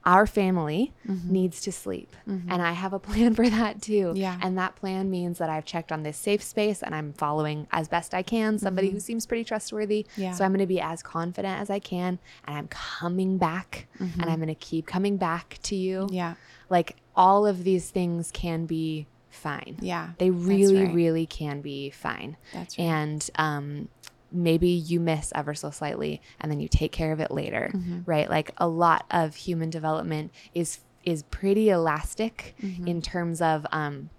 our 0.04 0.26
family 0.26 0.92
mm-hmm. 1.06 1.32
needs 1.32 1.60
to 1.62 1.72
sleep, 1.72 2.14
mm-hmm. 2.28 2.50
and 2.50 2.62
I 2.62 2.72
have 2.72 2.92
a 2.92 2.98
plan 2.98 3.34
for 3.38 3.48
that 3.48 3.82
too. 3.82 4.12
Yeah. 4.14 4.38
and 4.42 4.56
that 4.58 4.76
plan 4.76 5.10
means 5.10 5.38
that 5.38 5.50
I've 5.50 5.64
checked 5.64 5.92
on 5.92 6.02
this 6.02 6.16
safe 6.16 6.42
space 6.42 6.82
and 6.82 6.94
I'm 6.94 7.12
following 7.12 7.66
as 7.72 7.88
best 7.88 8.14
I 8.14 8.22
can 8.22 8.58
somebody 8.58 8.88
mm-hmm. 8.88 8.96
who 8.96 9.00
seems 9.00 9.26
pretty 9.26 9.44
trustworthy. 9.44 10.06
Yeah. 10.16 10.32
So 10.32 10.44
I'm 10.44 10.52
gonna 10.52 10.66
be 10.66 10.80
as 10.80 11.02
confident 11.02 11.60
as 11.60 11.70
I 11.70 11.78
can, 11.78 12.18
and 12.44 12.56
I'm 12.56 12.68
coming 12.68 13.38
back, 13.38 13.88
and 13.98 14.24
I'm 14.24 14.38
gonna 14.38 14.54
keep 14.54 14.86
coming 14.86 15.16
back 15.16 15.58
to 15.64 15.76
you 15.76 16.08
Yeah. 16.10 16.34
like 16.68 16.96
all 17.14 17.46
of 17.46 17.64
these 17.64 17.90
things 17.90 18.30
can 18.30 18.66
be 18.66 19.06
fine. 19.30 19.76
Yeah. 19.80 20.10
They 20.18 20.30
really, 20.30 20.84
right. 20.84 20.94
really 20.94 21.26
can 21.26 21.60
be 21.60 21.90
fine. 21.90 22.36
That's 22.52 22.78
right. 22.78 22.84
And 22.84 23.30
um, 23.36 23.88
maybe 24.32 24.68
you 24.68 25.00
miss 25.00 25.32
ever 25.34 25.54
so 25.54 25.70
slightly 25.70 26.20
and 26.40 26.50
then 26.52 26.60
you 26.60 26.68
take 26.68 26.92
care 26.92 27.12
of 27.12 27.20
it 27.20 27.30
later, 27.30 27.70
Mm-hmm. 27.74 28.00
right? 28.06 28.28
Like 28.30 28.52
a 28.58 28.68
lot 28.68 29.04
of 29.10 29.34
human 29.36 29.70
development 29.70 30.32
is 30.54 30.78
is 31.04 31.22
pretty 31.24 31.70
elastic 31.70 32.54
Mm-hmm. 32.62 32.86
in 32.86 33.00
terms 33.02 33.40
of 33.40 33.66
um, 33.72 34.10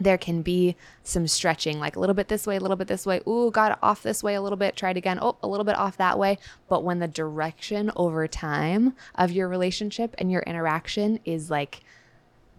there 0.00 0.16
can 0.16 0.42
be 0.42 0.76
some 1.02 1.26
stretching, 1.26 1.80
like 1.80 1.96
a 1.96 2.00
little 2.00 2.14
bit 2.14 2.28
this 2.28 2.46
way, 2.46 2.54
a 2.54 2.60
little 2.60 2.76
bit 2.76 2.86
this 2.86 3.04
way. 3.04 3.20
Ooh, 3.26 3.50
got 3.50 3.76
off 3.82 4.04
this 4.04 4.22
way 4.22 4.34
a 4.36 4.40
little 4.40 4.56
bit, 4.56 4.76
tried 4.76 4.96
again. 4.96 5.18
Oh, 5.20 5.36
a 5.42 5.48
little 5.48 5.64
bit 5.64 5.76
off 5.76 5.96
that 5.96 6.16
way. 6.16 6.38
But 6.68 6.84
when 6.84 7.00
the 7.00 7.08
direction 7.08 7.90
over 7.96 8.28
time 8.28 8.94
of 9.16 9.32
your 9.32 9.48
relationship 9.48 10.14
and 10.18 10.30
your 10.30 10.42
interaction 10.42 11.18
is 11.24 11.50
like 11.50 11.80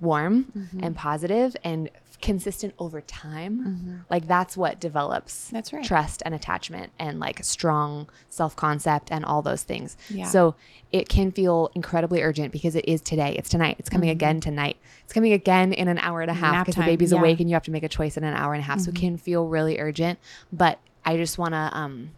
warm 0.01 0.51
Mm-hmm. 0.57 0.83
and 0.83 0.95
positive 0.95 1.55
and 1.63 1.89
consistent 2.21 2.73
over 2.79 3.01
time, 3.01 4.03
like 4.09 4.27
that's 4.27 4.57
what 4.57 4.79
develops 4.79 5.49
That's 5.49 5.71
right. 5.71 5.83
trust 5.83 6.21
and 6.25 6.35
attachment 6.35 6.91
and 6.99 7.19
like 7.19 7.43
strong 7.43 8.09
self 8.29 8.55
concept 8.55 9.09
and 9.11 9.23
all 9.23 9.41
those 9.41 9.63
things. 9.63 9.95
Yeah. 10.09 10.25
So 10.25 10.55
it 10.91 11.07
can 11.07 11.31
feel 11.31 11.71
incredibly 11.75 12.21
urgent 12.21 12.51
because 12.51 12.75
it 12.75 12.85
is 12.87 13.01
today. 13.01 13.35
It's 13.37 13.47
tonight. 13.49 13.77
It's 13.79 13.89
coming 13.89 14.09
again 14.09 14.41
tonight. 14.41 14.77
It's 15.03 15.13
coming 15.13 15.31
again 15.33 15.71
in 15.71 15.87
an 15.87 15.97
hour 15.99 16.21
and 16.21 16.29
a 16.31 16.33
half 16.33 16.53
Mm-hmm. 16.53 16.61
Because 16.63 16.75
the 16.75 16.81
baby's 16.83 17.11
yeah. 17.11 17.17
Mm-hmm. 17.17 17.23
awake 17.25 17.39
and 17.39 17.49
you 17.49 17.53
have 17.55 17.63
to 17.63 17.71
make 17.71 17.83
a 17.83 17.89
choice 17.89 18.17
in 18.17 18.23
an 18.23 18.33
hour 18.33 18.53
and 18.53 18.61
a 18.61 18.65
half. 18.65 18.81
So 18.81 18.89
it 18.89 18.95
can 18.95 19.17
feel 19.17 19.47
really 19.47 19.79
urgent. 19.79 20.19
But 20.51 20.79
I 21.05 21.15
just 21.17 21.37
want 21.37 21.53
to, 21.53 21.69
um, 21.73 22.11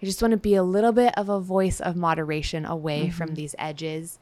I 0.00 0.06
just 0.06 0.22
want 0.22 0.32
to 0.32 0.36
be 0.38 0.54
a 0.54 0.62
little 0.62 0.92
bit 0.92 1.16
of 1.18 1.28
a 1.28 1.40
voice 1.40 1.80
of 1.80 1.96
moderation 1.96 2.64
away 2.64 3.02
Mm-hmm. 3.06 3.10
from 3.16 3.34
these 3.34 3.54
edges. 3.58 4.18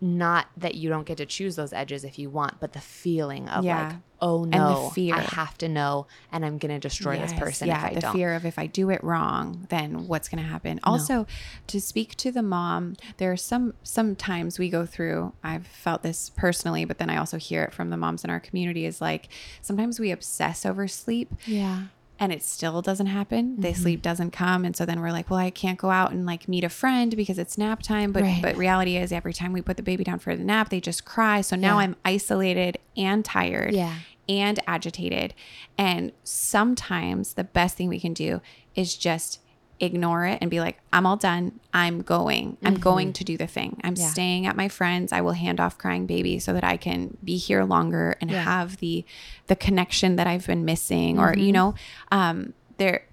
Not 0.00 0.46
that 0.56 0.74
you 0.74 0.88
don't 0.88 1.06
get 1.06 1.18
to 1.18 1.26
choose 1.26 1.54
those 1.54 1.72
edges 1.72 2.02
if 2.02 2.18
you 2.18 2.28
want, 2.28 2.58
but 2.58 2.72
the 2.72 2.80
feeling 2.80 3.48
of 3.48 3.64
Yeah. 3.64 3.86
like, 3.88 3.96
oh 4.22 4.44
the 4.46 4.50
no, 4.56 4.90
fear. 4.94 5.14
I 5.16 5.20
have 5.20 5.58
to 5.58 5.68
know, 5.68 6.06
and 6.32 6.44
I'm 6.46 6.56
gonna 6.56 6.78
destroy 6.78 7.18
this 7.18 7.34
person 7.34 7.68
yeah, 7.68 7.84
if 7.84 7.90
I 7.90 7.94
the 7.94 8.00
don't. 8.00 8.12
fear 8.14 8.32
of 8.34 8.46
if 8.46 8.58
I 8.58 8.66
do 8.66 8.88
it 8.88 9.02
wrong, 9.04 9.66
then 9.68 10.06
what's 10.08 10.28
going 10.30 10.42
to 10.42 10.48
happen. 10.48 10.80
Also, 10.84 11.26
to 11.66 11.80
speak 11.80 12.14
to 12.16 12.32
the 12.32 12.42
mom, 12.42 12.96
there 13.18 13.30
are 13.32 13.36
some 13.36 13.74
sometimes 13.82 14.58
we 14.58 14.70
go 14.70 14.86
through. 14.86 15.32
I've 15.44 15.66
felt 15.66 16.02
this 16.02 16.30
personally, 16.30 16.84
but 16.86 16.96
then 16.98 17.10
I 17.10 17.16
also 17.18 17.36
hear 17.36 17.62
it 17.64 17.74
from 17.74 17.90
the 17.90 17.96
moms 17.98 18.24
in 18.24 18.30
our 18.30 18.40
community. 18.40 18.86
Is 18.86 19.00
like 19.00 19.28
sometimes 19.60 20.00
we 20.00 20.10
obsess 20.10 20.64
over 20.64 20.86
sleep, 20.88 21.32
Yeah. 21.44 21.84
and 22.20 22.32
it 22.32 22.42
still 22.42 22.80
doesn't 22.82 23.06
happen. 23.08 23.60
The 23.60 23.68
Mm-hmm. 23.68 23.82
sleep 23.82 24.02
doesn't 24.02 24.30
come, 24.30 24.64
and 24.64 24.76
so 24.76 24.86
then 24.86 25.00
we're 25.00 25.10
like, 25.10 25.28
well, 25.30 25.40
I 25.40 25.50
can't 25.50 25.78
go 25.78 25.90
out 25.90 26.12
and 26.12 26.24
like 26.24 26.48
meet 26.48 26.62
a 26.64 26.68
friend 26.68 27.16
because 27.16 27.38
it's 27.38 27.58
nap 27.58 27.82
time. 27.82 28.12
But 28.12 28.22
Right. 28.22 28.40
but 28.42 28.56
reality 28.56 28.96
is, 28.96 29.10
every 29.12 29.32
time 29.32 29.52
we 29.52 29.60
put 29.62 29.76
the 29.76 29.82
baby 29.82 30.04
down 30.04 30.20
for 30.20 30.36
the 30.36 30.44
nap, 30.44 30.68
they 30.68 30.80
just 30.80 31.04
cry. 31.04 31.40
So 31.40 31.56
now 31.56 31.78
Yeah. 31.78 31.84
I'm 31.84 31.96
isolated 32.04 32.78
and 32.96 33.24
tired 33.24 33.72
Yeah. 33.74 33.94
And 34.28 34.58
agitated. 34.66 35.34
And 35.78 36.12
sometimes 36.24 37.34
the 37.34 37.44
best 37.44 37.76
thing 37.76 37.88
we 37.88 38.00
can 38.00 38.12
do 38.12 38.40
is 38.74 38.96
just 38.96 39.40
ignore 39.80 40.26
it 40.26 40.38
and 40.40 40.48
be 40.50 40.60
like, 40.60 40.78
I'm 40.92 41.06
all 41.06 41.16
done. 41.16 41.58
I'm 41.74 42.02
going. 42.02 42.56
I'm 42.62 42.74
going 42.76 43.12
to 43.14 43.24
do 43.24 43.36
the 43.36 43.48
thing. 43.48 43.80
I'm 43.82 43.94
Mm-hmm. 43.94 44.02
Yeah. 44.02 44.08
staying 44.10 44.46
at 44.46 44.54
my 44.56 44.68
friends. 44.68 45.12
I 45.12 45.22
will 45.22 45.32
hand 45.32 45.58
off 45.58 45.76
crying 45.76 46.06
baby 46.06 46.38
so 46.38 46.52
that 46.52 46.62
I 46.62 46.76
can 46.76 47.16
be 47.24 47.36
here 47.36 47.64
longer 47.64 48.16
and 48.20 48.30
Yeah. 48.30 48.44
have 48.44 48.76
the 48.76 49.04
the 49.48 49.56
connection 49.56 50.16
that 50.16 50.26
I've 50.28 50.46
been 50.46 50.64
missing 50.64 51.18
or 51.18 51.32
Mm-hmm. 51.32 51.40
you 51.40 51.52
know, 51.52 51.74
um 52.12 52.52
there 52.78 53.06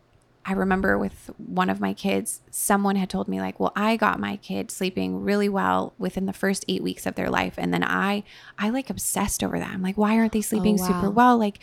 I 0.50 0.54
remember 0.54 0.98
with 0.98 1.30
one 1.38 1.70
of 1.70 1.80
my 1.80 1.94
kids, 1.94 2.42
someone 2.50 2.96
had 2.96 3.08
told 3.08 3.28
me 3.28 3.40
like, 3.40 3.60
"Well, 3.60 3.72
I 3.76 3.98
got 3.98 4.20
my 4.20 4.38
kid 4.38 4.72
sleeping 4.72 5.22
really 5.24 5.48
well 5.48 5.94
within 6.00 6.26
the 6.26 6.34
first 6.34 6.66
8 6.68 6.82
weeks 6.82 7.06
of 7.06 7.14
their 7.14 7.30
life." 7.30 7.54
And 7.60 7.72
then 7.72 7.84
I 7.84 8.24
I 8.58 8.72
like 8.72 8.90
obsessed 8.90 9.44
over 9.44 9.60
that. 9.60 9.70
I'm 9.70 9.84
like, 9.84 9.96
"Why 9.96 10.18
aren't 10.18 10.32
they 10.32 10.40
oh, 10.40 10.42
sleeping 10.42 10.78
wow. 10.78 10.88
super 10.88 11.12
well?" 11.12 11.38
Like 11.38 11.60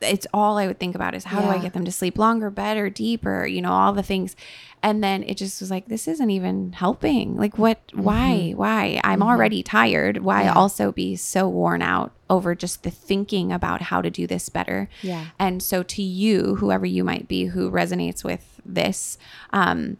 it's 0.00 0.26
all 0.32 0.56
I 0.58 0.66
would 0.66 0.78
think 0.80 0.94
about 0.94 1.14
is 1.14 1.24
how 1.24 1.40
do 1.42 1.48
I 1.48 1.58
get 1.58 1.72
them 1.74 1.84
to 1.84 1.92
sleep 1.92 2.16
longer, 2.18 2.50
better, 2.50 2.88
deeper, 2.90 3.46
you 3.46 3.60
know, 3.60 3.70
all 3.72 3.92
the 3.92 4.02
things. 4.02 4.34
And 4.82 5.04
then 5.04 5.22
it 5.24 5.36
just 5.36 5.60
was 5.60 5.70
like, 5.70 5.88
this 5.88 6.08
isn't 6.08 6.30
even 6.30 6.72
helping. 6.72 7.36
Like, 7.36 7.58
what, 7.58 7.78
why, 7.92 8.52
why? 8.56 8.98
I'm 9.04 9.22
already 9.22 9.62
tired. 9.62 10.18
Why 10.18 10.40
Mm-hmm. 10.40 10.46
Yeah. 10.46 10.54
also 10.54 10.90
be 10.90 11.16
so 11.16 11.46
worn 11.48 11.82
out 11.82 12.12
over 12.30 12.54
just 12.54 12.82
the 12.82 12.90
thinking 12.90 13.52
about 13.52 13.82
how 13.82 14.00
to 14.00 14.08
do 14.08 14.26
this 14.26 14.48
better? 14.48 14.88
Yeah. 15.02 15.26
And 15.38 15.62
so, 15.62 15.82
to 15.82 16.02
you, 16.02 16.54
whoever 16.56 16.86
you 16.86 17.04
might 17.04 17.28
be 17.28 17.46
who 17.46 17.70
resonates 17.70 18.24
with 18.24 18.58
this, 18.64 19.18
um, 19.52 19.98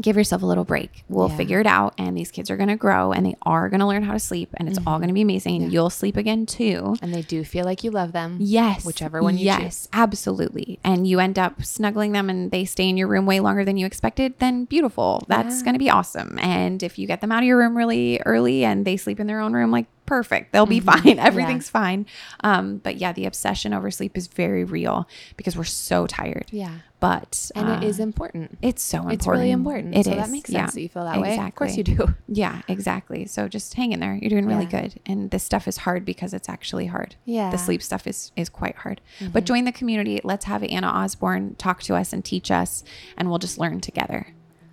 give 0.00 0.16
yourself 0.16 0.42
a 0.42 0.46
little 0.46 0.64
break. 0.64 1.04
We'll 1.08 1.28
Yeah. 1.28 1.36
figure 1.36 1.60
it 1.60 1.66
out. 1.66 1.94
And 1.98 2.16
these 2.16 2.30
kids 2.30 2.50
are 2.50 2.56
going 2.56 2.68
to 2.68 2.76
grow 2.76 3.12
and 3.12 3.24
they 3.26 3.36
are 3.42 3.68
going 3.68 3.80
to 3.80 3.86
learn 3.86 4.02
how 4.02 4.12
to 4.12 4.18
sleep. 4.18 4.50
And 4.56 4.68
it's 4.68 4.78
all 4.86 4.98
going 4.98 5.08
to 5.08 5.14
be 5.14 5.20
amazing. 5.22 5.62
And 5.62 5.72
you'll 5.72 5.90
sleep 5.90 6.16
again 6.16 6.46
too. 6.46 6.96
And 7.02 7.14
they 7.14 7.22
do 7.22 7.44
feel 7.44 7.64
like 7.64 7.84
you 7.84 7.90
love 7.90 8.12
them. 8.12 8.38
Yes. 8.40 8.84
Whichever 8.84 9.22
one 9.22 9.36
you 9.38 9.44
yes, 9.44 9.56
choose. 9.58 9.64
Yes, 9.64 9.88
absolutely. 9.92 10.78
And 10.84 11.06
you 11.06 11.20
end 11.20 11.38
up 11.38 11.62
snuggling 11.64 12.12
them 12.12 12.28
and 12.30 12.50
they 12.50 12.64
stay 12.64 12.88
in 12.88 12.96
your 12.96 13.08
room 13.08 13.26
way 13.26 13.40
longer 13.40 13.64
than 13.64 13.76
you 13.76 13.86
expected, 13.86 14.34
then 14.38 14.64
beautiful. 14.64 15.24
That's 15.28 15.58
Yeah. 15.58 15.64
going 15.64 15.74
to 15.74 15.78
be 15.78 15.90
awesome. 15.90 16.38
And 16.40 16.82
if 16.82 16.98
you 16.98 17.06
get 17.06 17.20
them 17.20 17.32
out 17.32 17.42
of 17.42 17.46
your 17.46 17.58
room 17.58 17.76
really 17.76 18.20
early 18.26 18.64
and 18.64 18.84
they 18.84 18.96
sleep 18.96 19.20
in 19.20 19.26
their 19.26 19.40
own 19.40 19.52
room, 19.52 19.70
like 19.70 19.86
perfect. 20.06 20.52
They'll 20.52 20.66
be 20.66 20.80
Mm-hmm. 20.80 21.02
fine. 21.08 21.18
Everything's 21.20 21.68
fine. 21.70 22.04
Um, 22.42 22.78
but 22.78 22.96
yeah, 22.96 23.12
the 23.12 23.26
obsession 23.26 23.72
over 23.72 23.90
sleep 23.92 24.16
is 24.16 24.26
very 24.26 24.64
real 24.64 25.06
because 25.36 25.56
we're 25.56 25.62
so 25.64 26.06
tired. 26.08 26.46
Yeah. 26.50 26.78
But 27.00 27.50
And 27.56 27.68
it 27.70 27.82
uh, 27.82 27.86
is 27.88 27.98
important. 27.98 28.58
it's 28.60 28.82
so 28.82 28.98
important. 28.98 29.20
It's 29.20 29.26
really 29.26 29.50
important. 29.50 29.94
It 29.96 30.04
so 30.04 30.10
that 30.10 30.26
is. 30.26 30.30
makes 30.32 30.50
Yeah. 30.50 30.60
sense 30.66 30.74
that 30.74 30.82
you 30.82 30.88
feel 30.90 31.04
that 31.04 31.20
way. 31.20 31.38
Of 31.38 31.54
course 31.54 31.76
you 31.76 31.82
do. 31.84 32.14
Yeah, 32.28 32.60
exactly. 32.68 33.26
So 33.26 33.48
just 33.48 33.72
hang 33.74 33.92
in 33.92 34.00
there. 34.00 34.14
You're 34.14 34.30
doing 34.30 34.46
really 34.46 34.68
Yeah. 34.70 34.82
good. 34.82 35.00
And 35.06 35.30
this 35.30 35.42
stuff 35.42 35.66
is 35.66 35.78
hard 35.78 36.04
because 36.04 36.32
it's 36.34 36.48
actually 36.48 36.86
hard. 36.86 37.16
Yeah. 37.24 37.50
The 37.50 37.56
sleep 37.58 37.82
stuff 37.82 38.06
is 38.06 38.30
is 38.36 38.48
quite 38.48 38.76
hard. 38.76 39.00
But 39.32 39.44
join 39.44 39.64
the 39.64 39.72
community. 39.72 40.20
Let's 40.22 40.44
have 40.44 40.62
Anna 40.62 40.88
Osborne 40.88 41.54
talk 41.56 41.82
to 41.84 41.94
us 41.96 42.12
and 42.12 42.24
teach 42.24 42.50
us 42.50 42.84
and 43.16 43.28
we'll 43.30 43.38
just 43.38 43.58
learn 43.58 43.80
together. 43.80 44.28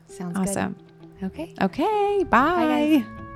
Sounds 0.08 0.38
Awesome. 0.38 0.76
good. 1.20 1.26
Okay. 1.28 1.54
Okay, 1.62 2.24
bye. 2.30 3.04
guys. 3.06 3.27